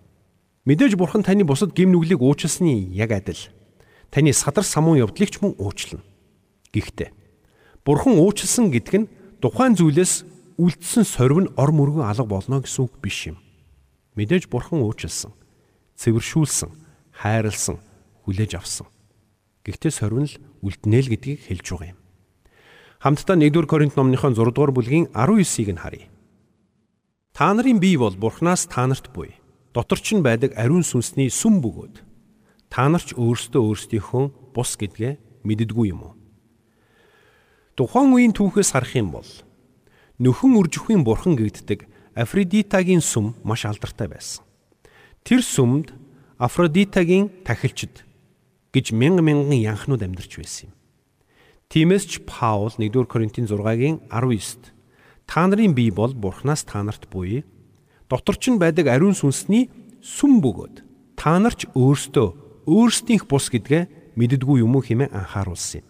Мэдээж 0.67 0.93
бурхан 0.95 1.23
таны 1.23 1.43
бусад 1.43 1.71
гим 1.71 1.91
нүглийг 1.91 2.19
уучлсны 2.19 2.91
яг 2.91 3.11
адил 3.11 3.39
таны 4.11 4.33
садар 4.33 4.63
самуун 4.63 4.99
явдлыг 4.99 5.31
ч 5.31 5.39
мөн 5.39 5.55
уучлна. 5.57 6.03
Гэхдээ 6.71 7.11
бурхан 7.87 8.19
уучлсан 8.19 8.71
гэдг 8.71 8.93
нь 8.93 9.09
тухайн 9.41 9.75
зүйлээс 9.75 10.23
үлдсэн 10.59 11.03
сорив 11.03 11.39
нь 11.43 11.51
ор 11.57 11.71
мөргөн 11.73 12.05
алга 12.05 12.27
болно 12.27 12.61
гэсэн 12.61 12.85
үг 12.85 12.93
биш 13.01 13.27
юм. 13.31 13.37
Мэдээж 14.15 14.47
бурхан 14.47 14.85
уучлсан, 14.85 15.33
цэвэршүүлсэн, 15.97 16.69
хайрлсан, 17.11 17.81
хүлээж 18.23 18.53
авсан. 18.61 18.87
Гэхдээ 19.65 19.91
сорив 19.91 20.19
нь 20.21 20.29
л 20.29 20.35
үлднэ 20.61 20.99
л 21.01 21.11
гэдгийг 21.11 21.39
хэлж 21.49 21.65
байгаа 21.73 21.91
юм. 21.97 21.99
Хамтдаа 23.01 23.35
1-р 23.35 23.65
Коринт 23.67 23.97
номныхон 23.97 24.37
6 24.37 24.53
дугаар 24.53 24.71
бүлгийн 24.71 25.09
19-ийг 25.11 25.73
нь 25.73 25.81
харъя. 25.81 26.12
Та 27.33 27.49
нарын 27.53 27.79
бие 27.81 27.97
бол 27.97 28.13
Бурханаас 28.13 28.67
та 28.69 28.85
нарт 28.85 29.09
буй. 29.09 29.33
Дотор 29.73 29.97
ч 29.97 30.13
нь 30.13 30.21
байдаг 30.21 30.53
ариун 30.53 30.85
сүнсний 30.85 31.33
сүм 31.33 31.65
бөгөөд 31.65 32.05
та 32.69 32.85
нар 32.93 33.01
ч 33.01 33.17
өөрсдөө 33.17 33.61
өөрсдийнхөө 33.73 34.53
бус 34.53 34.77
гэдгээ 34.77 35.41
мэддэггүй 35.41 35.89
юм 35.89 36.01
уу? 36.05 36.13
Тухайн 37.73 38.13
үеийн 38.13 38.37
түүхээс 38.37 38.77
харах 38.77 38.93
юм 38.93 39.17
бол 39.17 39.25
нөхөн 40.21 40.61
үржихийн 40.61 41.01
бурхан 41.01 41.33
гэгддэг 41.33 41.89
Афродитагийн 42.13 43.01
сүм 43.01 43.33
маш 43.41 43.65
алдартай 43.65 44.13
байсан. 44.13 44.45
Тэр 45.25 45.41
сүмд 45.41 45.89
Афродитагийн 46.37 47.33
тахилчид 47.41 48.05
гэж 48.69 48.93
мянган 48.93 49.25
мянган 49.25 49.57
янхнууд 49.57 50.05
амьдарч 50.05 50.37
байсан 50.37 50.69
юм. 50.69 50.77
Тиймээс 51.73 52.05
ч 52.05 52.21
Паул 52.29 52.69
1-р 52.77 53.09
Коринтын 53.09 53.49
6-гийн 53.49 54.05
19-т 54.13 54.72
Та 55.27 55.47
нарын 55.47 55.73
бие 55.73 55.91
бол 55.91 56.13
Бурханаас 56.13 56.63
та 56.63 56.83
нарт 56.83 57.09
буй. 57.09 57.43
Дотор 58.09 58.37
ч 58.37 58.51
байдаг 58.57 58.87
ариун 58.87 59.15
сүнсний 59.17 59.69
сүм 60.03 60.43
бөгөөд 60.43 60.83
та 61.15 61.39
нар 61.39 61.55
ч 61.55 61.65
өөрсдөө 61.71 62.67
өөрсдийнх 62.67 63.25
бус 63.31 63.47
гэдгээ 63.47 64.15
мэддэггүй 64.19 64.61
юм 64.61 64.75
уу 64.75 64.83
хэмээн 64.83 65.15
анхааруулсан 65.15 65.81
юм. 65.81 65.87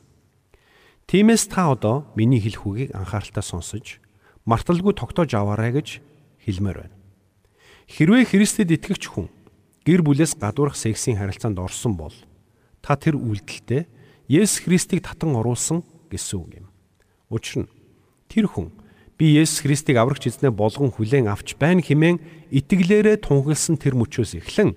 Тиймээс 1.09 1.49
та 1.49 1.73
одоо 1.73 2.07
миний 2.15 2.39
хэлэх 2.39 2.63
үгийг 2.63 2.91
анхааралтай 2.95 3.43
сонсож 3.43 3.99
марталгүй 4.45 4.93
тогтоож 4.95 5.33
аваарай 5.33 5.73
гэж 5.75 5.99
хэлмээр 6.45 6.77
байна. 6.87 6.95
Хэрвээ 7.89 8.23
Христэд 8.29 8.71
итгэгч 8.71 9.11
хүн 9.11 9.27
гэр 9.83 10.01
бүлээс 10.05 10.39
гадуурх 10.39 10.79
сексийн 10.79 11.19
харилцаанд 11.19 11.59
орсон 11.59 11.99
бол 11.99 12.15
та 12.79 12.95
тэр 12.95 13.19
үйлдэлтэй 13.19 13.89
Есүс 14.31 14.63
Христийг 14.63 15.03
татан 15.03 15.35
оруулсан 15.35 15.83
гэсэн 16.07 16.37
үг 16.39 16.51
юм. 16.63 16.67
Учир 17.27 17.67
нь 17.67 17.71
тэр 18.31 18.47
хүн 18.47 18.71
Би 19.17 19.37
Есүс 19.37 19.61
Христийг 19.61 19.97
аврагч 20.01 20.27
эзнээ 20.27 20.49
болгон 20.49 20.89
хүлээн 20.89 21.29
авч 21.29 21.53
байна 21.61 21.85
хэмээн 21.85 22.49
итгэлээрээ 22.49 23.21
тунхагласан 23.21 23.77
тэр 23.77 23.93
мөчөөс 23.93 24.41
эхлэн 24.41 24.73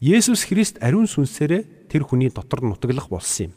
Есүс 0.00 0.44
Христ 0.44 0.76
ариун 0.84 1.08
сүнсээрээ 1.08 1.88
тэр 1.88 2.04
хүний 2.04 2.28
дотор 2.28 2.60
нутаглах 2.60 3.08
болсон 3.08 3.48
юм. 3.48 3.52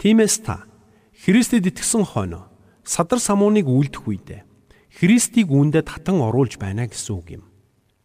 Тиймээс 0.00 0.40
та 0.40 0.64
Христэд 1.12 1.68
итгэсэн 1.68 2.08
хойно 2.08 2.48
садар 2.80 3.20
самууныг 3.20 3.68
үлдэх 3.68 4.08
үедээ 4.08 4.48
Христийг 4.88 5.52
үүндээ 5.52 5.84
татан 5.84 6.24
оруулж 6.24 6.56
байна 6.56 6.88
гэсэн 6.88 7.12
үг 7.12 7.28
юм. 7.36 7.44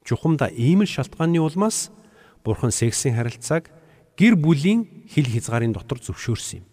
Чухамда 0.04 0.52
ийм 0.52 0.84
л 0.84 0.92
шалтгааны 0.92 1.40
улмаас 1.40 1.96
Бурхан 2.44 2.76
сексийн 2.76 3.16
харилцааг 3.16 3.72
гэр 4.20 4.36
бүлийн 4.36 5.08
хил 5.08 5.32
хязгаарын 5.32 5.72
дотор 5.72 6.04
зөвшөөрсөн 6.04 6.60
юм. 6.60 6.68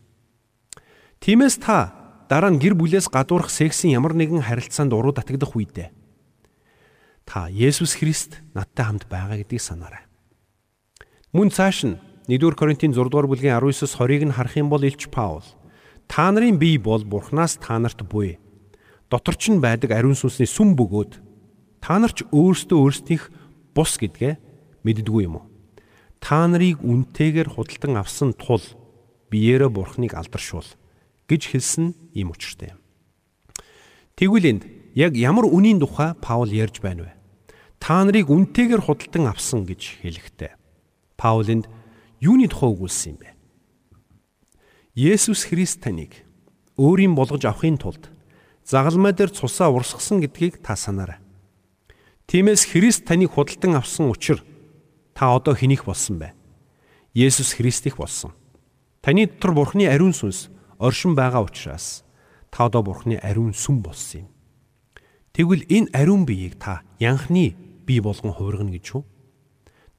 Тиймээс 1.23 1.63
та 1.63 2.00
дараа 2.31 2.55
нь 2.55 2.63
гэр 2.63 2.79
бүлээс 2.79 3.11
гадуурх 3.11 3.51
сексийн 3.51 3.99
ямар 3.99 4.15
нэгэн 4.15 4.47
харилцаанд 4.47 4.95
уруу 4.95 5.11
татагдах 5.11 5.59
үедээ 5.59 5.91
та 7.31 7.47
Есүс 7.47 7.95
Христ 7.95 8.43
надтай 8.59 8.91
хамт 8.91 9.07
байгаа 9.07 9.39
гэдгийг 9.39 9.63
санаарай. 9.63 10.03
Мөн 11.31 11.55
цааш 11.55 11.87
нь 11.87 11.99
1-р 12.27 12.59
Коринтын 12.59 12.91
6-р 12.91 13.31
бүлгийн 13.31 13.55
19-с 13.55 13.95
20-ыг 13.95 14.23
нь 14.27 14.35
харах 14.35 14.59
юм 14.59 14.67
бол 14.67 14.83
Илч 14.83 15.07
Паул 15.15 15.47
та 16.11 16.27
нарын 16.35 16.59
бие 16.59 16.83
бол 16.83 17.07
Бурханаас 17.07 17.55
та 17.63 17.79
нарт 17.79 18.03
буй. 18.03 18.43
Доторч 19.11 19.47
нь 19.47 19.63
байдаг 19.63 19.95
ариун 19.95 20.19
сүнсний 20.19 20.51
сүм 20.51 20.75
бөгөөд 20.75 21.23
та 21.79 22.03
нар 22.03 22.11
ч 22.11 22.27
өөрсдөө 22.35 22.79
өөрсдийнх 22.83 23.31
бус 23.79 23.95
гэдгээ 24.03 24.35
мэддгүй 24.83 25.31
юм 25.31 25.39
уу? 25.39 25.47
Та 26.19 26.51
нарыг 26.51 26.83
үнтэйгээр 26.83 27.47
худалдан 27.47 27.95
авсан 27.95 28.35
тул 28.35 28.63
биеэрээ 29.31 29.71
Бурханыг 29.71 30.19
алдаршуул 30.19 30.67
гэж 31.31 31.55
хэлсэн 31.55 31.95
ийм 32.19 32.35
учиртай 32.35 32.75
юм. 32.75 32.81
Тэгвэл 34.19 34.51
энд 34.51 34.63
яг 34.99 35.15
ямар 35.15 35.47
үнийн 35.47 35.79
тухай 35.79 36.19
Паул 36.19 36.51
ярьж 36.51 36.83
байна 36.83 37.07
вэ? 37.07 37.13
Та 37.79 38.03
нарыг 38.03 38.27
үнтэйгээр 38.27 38.83
худалдан 38.83 39.31
авсан 39.31 39.63
гэж 39.63 40.03
хэлэхдээ 40.03 40.59
Паул 41.15 41.47
энд 41.47 41.71
юуны 42.19 42.51
тухай 42.51 42.75
өгүүлсэн 42.75 43.15
юм 43.15 43.19
бэ? 43.23 43.31
Есүс 44.99 45.47
Христ 45.47 45.87
таныг 45.87 46.27
өөрийн 46.75 47.15
болгож 47.15 47.47
авахын 47.47 47.79
тулд 47.79 48.11
загалмай 48.67 49.15
дээр 49.15 49.31
цусаа 49.31 49.71
урсгасан 49.71 50.21
гэдгийг 50.21 50.59
та 50.61 50.75
санаарай. 50.75 51.23
Тиймээс 52.27 52.67
Христ 52.67 53.07
таныг 53.07 53.33
худалдан 53.39 53.79
авсан 53.79 54.11
учраас 54.11 54.43
та 55.15 55.33
одоо 55.33 55.55
хэнийх 55.55 55.87
болсон 55.87 56.19
бэ? 56.19 56.35
Есүс 57.15 57.55
Христих 57.55 57.97
болсон. 57.97 58.33
Таны 59.01 59.27
дотор 59.27 59.53
Бурхны 59.53 59.89
ариун 59.89 60.13
сүнс 60.13 60.51
оршин 60.81 61.13
байгаа 61.15 61.45
учраас 61.45 62.03
та 62.49 62.67
одоо 62.67 62.83
Бурхны 62.83 63.21
ариун 63.21 63.53
сүм 63.53 63.85
болсон 63.85 64.25
юм. 64.25 64.29
Тэгвэл 65.37 65.69
энэ 65.69 65.93
ариун 65.93 66.25
биеийг 66.25 66.57
та 66.57 66.81
янхны 66.99 67.55
бие 67.85 68.01
болгон 68.01 68.33
хувиргана 68.33 68.73
гэж 68.73 68.97
үү? 68.97 69.05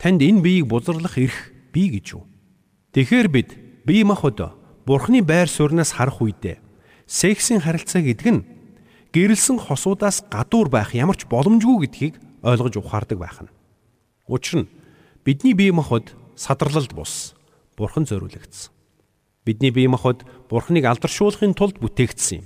Танд 0.02 0.26
энэ 0.26 0.42
биеийг 0.42 0.66
бузарлах 0.66 1.22
эрх 1.22 1.54
бий 1.72 1.94
гэж 1.94 2.18
үү? 2.18 2.24
Тэгэхээр 2.98 3.28
бид 3.30 3.50
бие 3.86 4.04
махбод 4.04 4.58
Бурхны 4.84 5.22
байр 5.22 5.48
сууриас 5.48 5.94
харах 5.94 6.20
үедээ 6.20 6.58
сексийн 7.06 7.62
харилцаа 7.62 8.02
гэдэг 8.02 8.28
нь 8.34 8.42
гэрэлсэн 9.14 9.62
хосуудаас 9.62 10.26
гадуур 10.34 10.74
байх 10.74 10.98
ямар 10.98 11.14
ч 11.14 11.30
боломжгүй 11.30 11.86
гэдгийг 11.86 12.16
ойлгож 12.42 12.82
ухаардаг 12.82 13.22
байх 13.22 13.38
нь. 13.46 13.54
Учир 14.26 14.66
нь 14.66 14.72
бидний 15.22 15.54
бие 15.54 15.72
махбод 15.72 16.18
садарлалд 16.34 16.98
бус 16.98 17.38
Бурхан 17.78 18.10
зориулагдсан. 18.10 18.81
Бидний 19.46 19.72
бие 19.74 19.90
махбод 19.90 20.22
Бурхныг 20.50 20.86
алдаршуулахын 20.86 21.58
тулд 21.58 21.82
бүтээгдсэн 21.82 22.46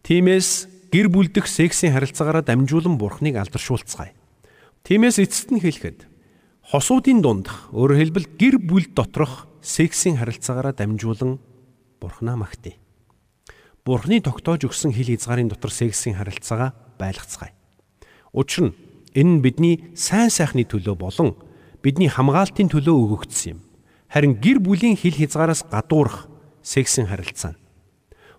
Тиймээс 0.00 0.68
гэр 0.88 1.12
бүлдэх 1.12 1.44
сексийн 1.44 1.92
харилцаагаараа 1.92 2.40
дамжуулан 2.40 2.96
Бурхныг 2.96 3.36
алдаршуулцгаая. 3.36 4.16
Тиймээс 4.86 5.20
эцэст 5.20 5.52
нь 5.52 5.60
хэлэхэд 5.60 6.08
хосуудын 6.72 7.20
дундх 7.20 7.68
өөрөөр 7.76 8.00
хэлбэл 8.00 8.26
гэр 8.40 8.56
бүл 8.62 8.86
доторх 8.96 9.44
сексийн 9.60 10.16
харилцаагаараа 10.16 10.72
дамжуулан 10.72 11.36
Бурхнаа 12.00 12.40
магтъя. 12.40 12.80
Бурхны 13.84 14.24
тогтоож 14.24 14.64
өгсөн 14.66 14.96
хил 14.96 15.12
хязгаарын 15.12 15.52
дотор 15.52 15.70
сексийн 15.70 16.16
харилцаагаа 16.16 16.72
байлгацгаая. 16.96 17.52
Учир 18.32 18.72
нь 18.72 18.76
энэ 19.12 19.30
нь 19.36 19.42
бидний 19.44 19.92
сайн 19.92 20.32
сайхны 20.32 20.64
төлөө 20.64 20.96
болон 20.96 21.36
бидний 21.84 22.08
хамгаалтын 22.08 22.72
төлөө 22.72 22.94
өгөгдсөн 22.94 23.50
юм. 23.52 23.60
Харин 24.06 24.38
гэр 24.38 24.62
бүлийн 24.62 24.96
хил 24.96 25.14
хязгаараас 25.18 25.66
гадуурх 25.66 26.30
сексийн 26.62 27.10
харилцаа 27.10 27.54
нь 27.54 27.60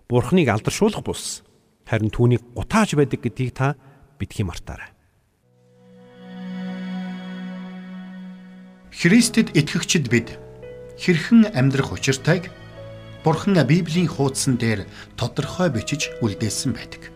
Бурхныг 0.08 0.48
алдаршуулах 0.48 1.04
бус 1.04 1.44
харин 1.84 2.08
түүнийг 2.08 2.40
гутааж 2.56 2.96
байдаг 2.96 3.20
гэдгийг 3.20 3.52
та 3.52 3.76
битгий 4.16 4.48
мартаарай. 4.48 4.96
Христэд 8.88 9.52
итгэгчид 9.52 10.08
бид 10.08 10.40
хэрхэн 10.96 11.52
амьдрах 11.52 11.92
учиртайг 11.92 12.48
Бурхан 13.22 13.60
Библийн 13.68 14.08
хуудсан 14.08 14.56
дээр 14.56 14.88
тодорхой 15.20 15.68
бичиж 15.68 16.08
үлдээсэн 16.24 16.72
байдаг. 16.72 17.12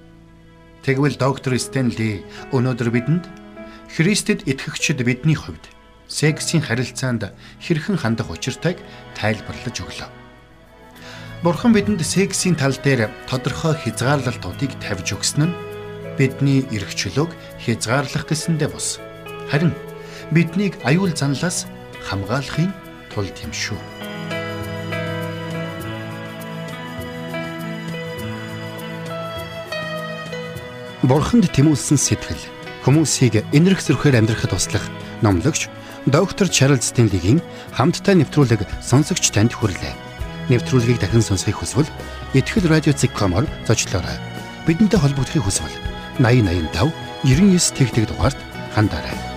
Тэгвэл 0.84 1.16
доктор 1.16 1.56
Стенли 1.56 2.20
өнөөдөр 2.52 2.90
бидэнд 2.92 3.24
Христэд 3.88 4.44
итгэгчид 4.44 5.00
бидний 5.00 5.32
хувьд 5.32 5.71
сексийн 6.12 6.60
харилцаанд 6.60 7.32
хэрхэн 7.64 7.96
хандах 7.96 8.28
учиртайг 8.28 8.76
тайлбарлаж 9.16 9.76
өглөө. 9.80 10.10
Бурхан 11.42 11.72
бидэнд 11.72 12.04
сексийн 12.04 12.54
тал 12.54 12.76
дээр 12.76 13.08
тодорхой 13.26 13.74
хязгаарлалтуудыг 13.80 14.76
тавьж 14.84 15.16
өгсөн 15.16 15.48
нь 15.48 15.56
бидний 16.20 16.68
эрх 16.68 16.92
чөлөөг 16.92 17.32
хязгаарлах 17.64 18.28
гэсэндээ 18.28 18.68
бус. 18.68 19.00
Харин 19.50 19.72
биднийг 20.30 20.76
аюул 20.84 21.16
занлаас 21.16 21.64
хамгаалахын 22.04 22.70
тулд 23.10 23.36
юм 23.40 23.52
шүү. 23.56 23.80
Бурханд 31.02 31.50
тэмүүлсэн 31.50 31.98
сэтгэл 31.98 32.38
хүмүүсийг 32.86 33.42
энэрх 33.50 33.82
зөрхөөр 33.82 34.22
амьдрахад 34.22 34.54
туслах 34.54 34.86
номлогч 35.18 35.66
доктор 36.06 36.48
Чарлз 36.48 36.90
Стенлигийн 36.90 37.38
хамттай 37.70 38.18
нэвтрүүлэг 38.18 38.66
сонсогч 38.82 39.30
танд 39.30 39.54
хүрэлээ. 39.54 39.94
Нэвтрүүлгийг 40.50 40.98
дахин 40.98 41.22
сонсохыг 41.22 41.62
хүсвэл 41.62 41.86
ихтгэл 42.34 42.66
радиоцик.com-оор 42.66 43.46
зочлоорой. 43.66 44.18
Бидэнтэй 44.66 44.98
холбогдохыг 44.98 45.46
хүсвэл 45.46 45.70
8085 46.18 46.90
99 47.22 47.78
тэгтэг 47.78 48.04
дугаард 48.10 48.38
хандаарай. 48.74 49.31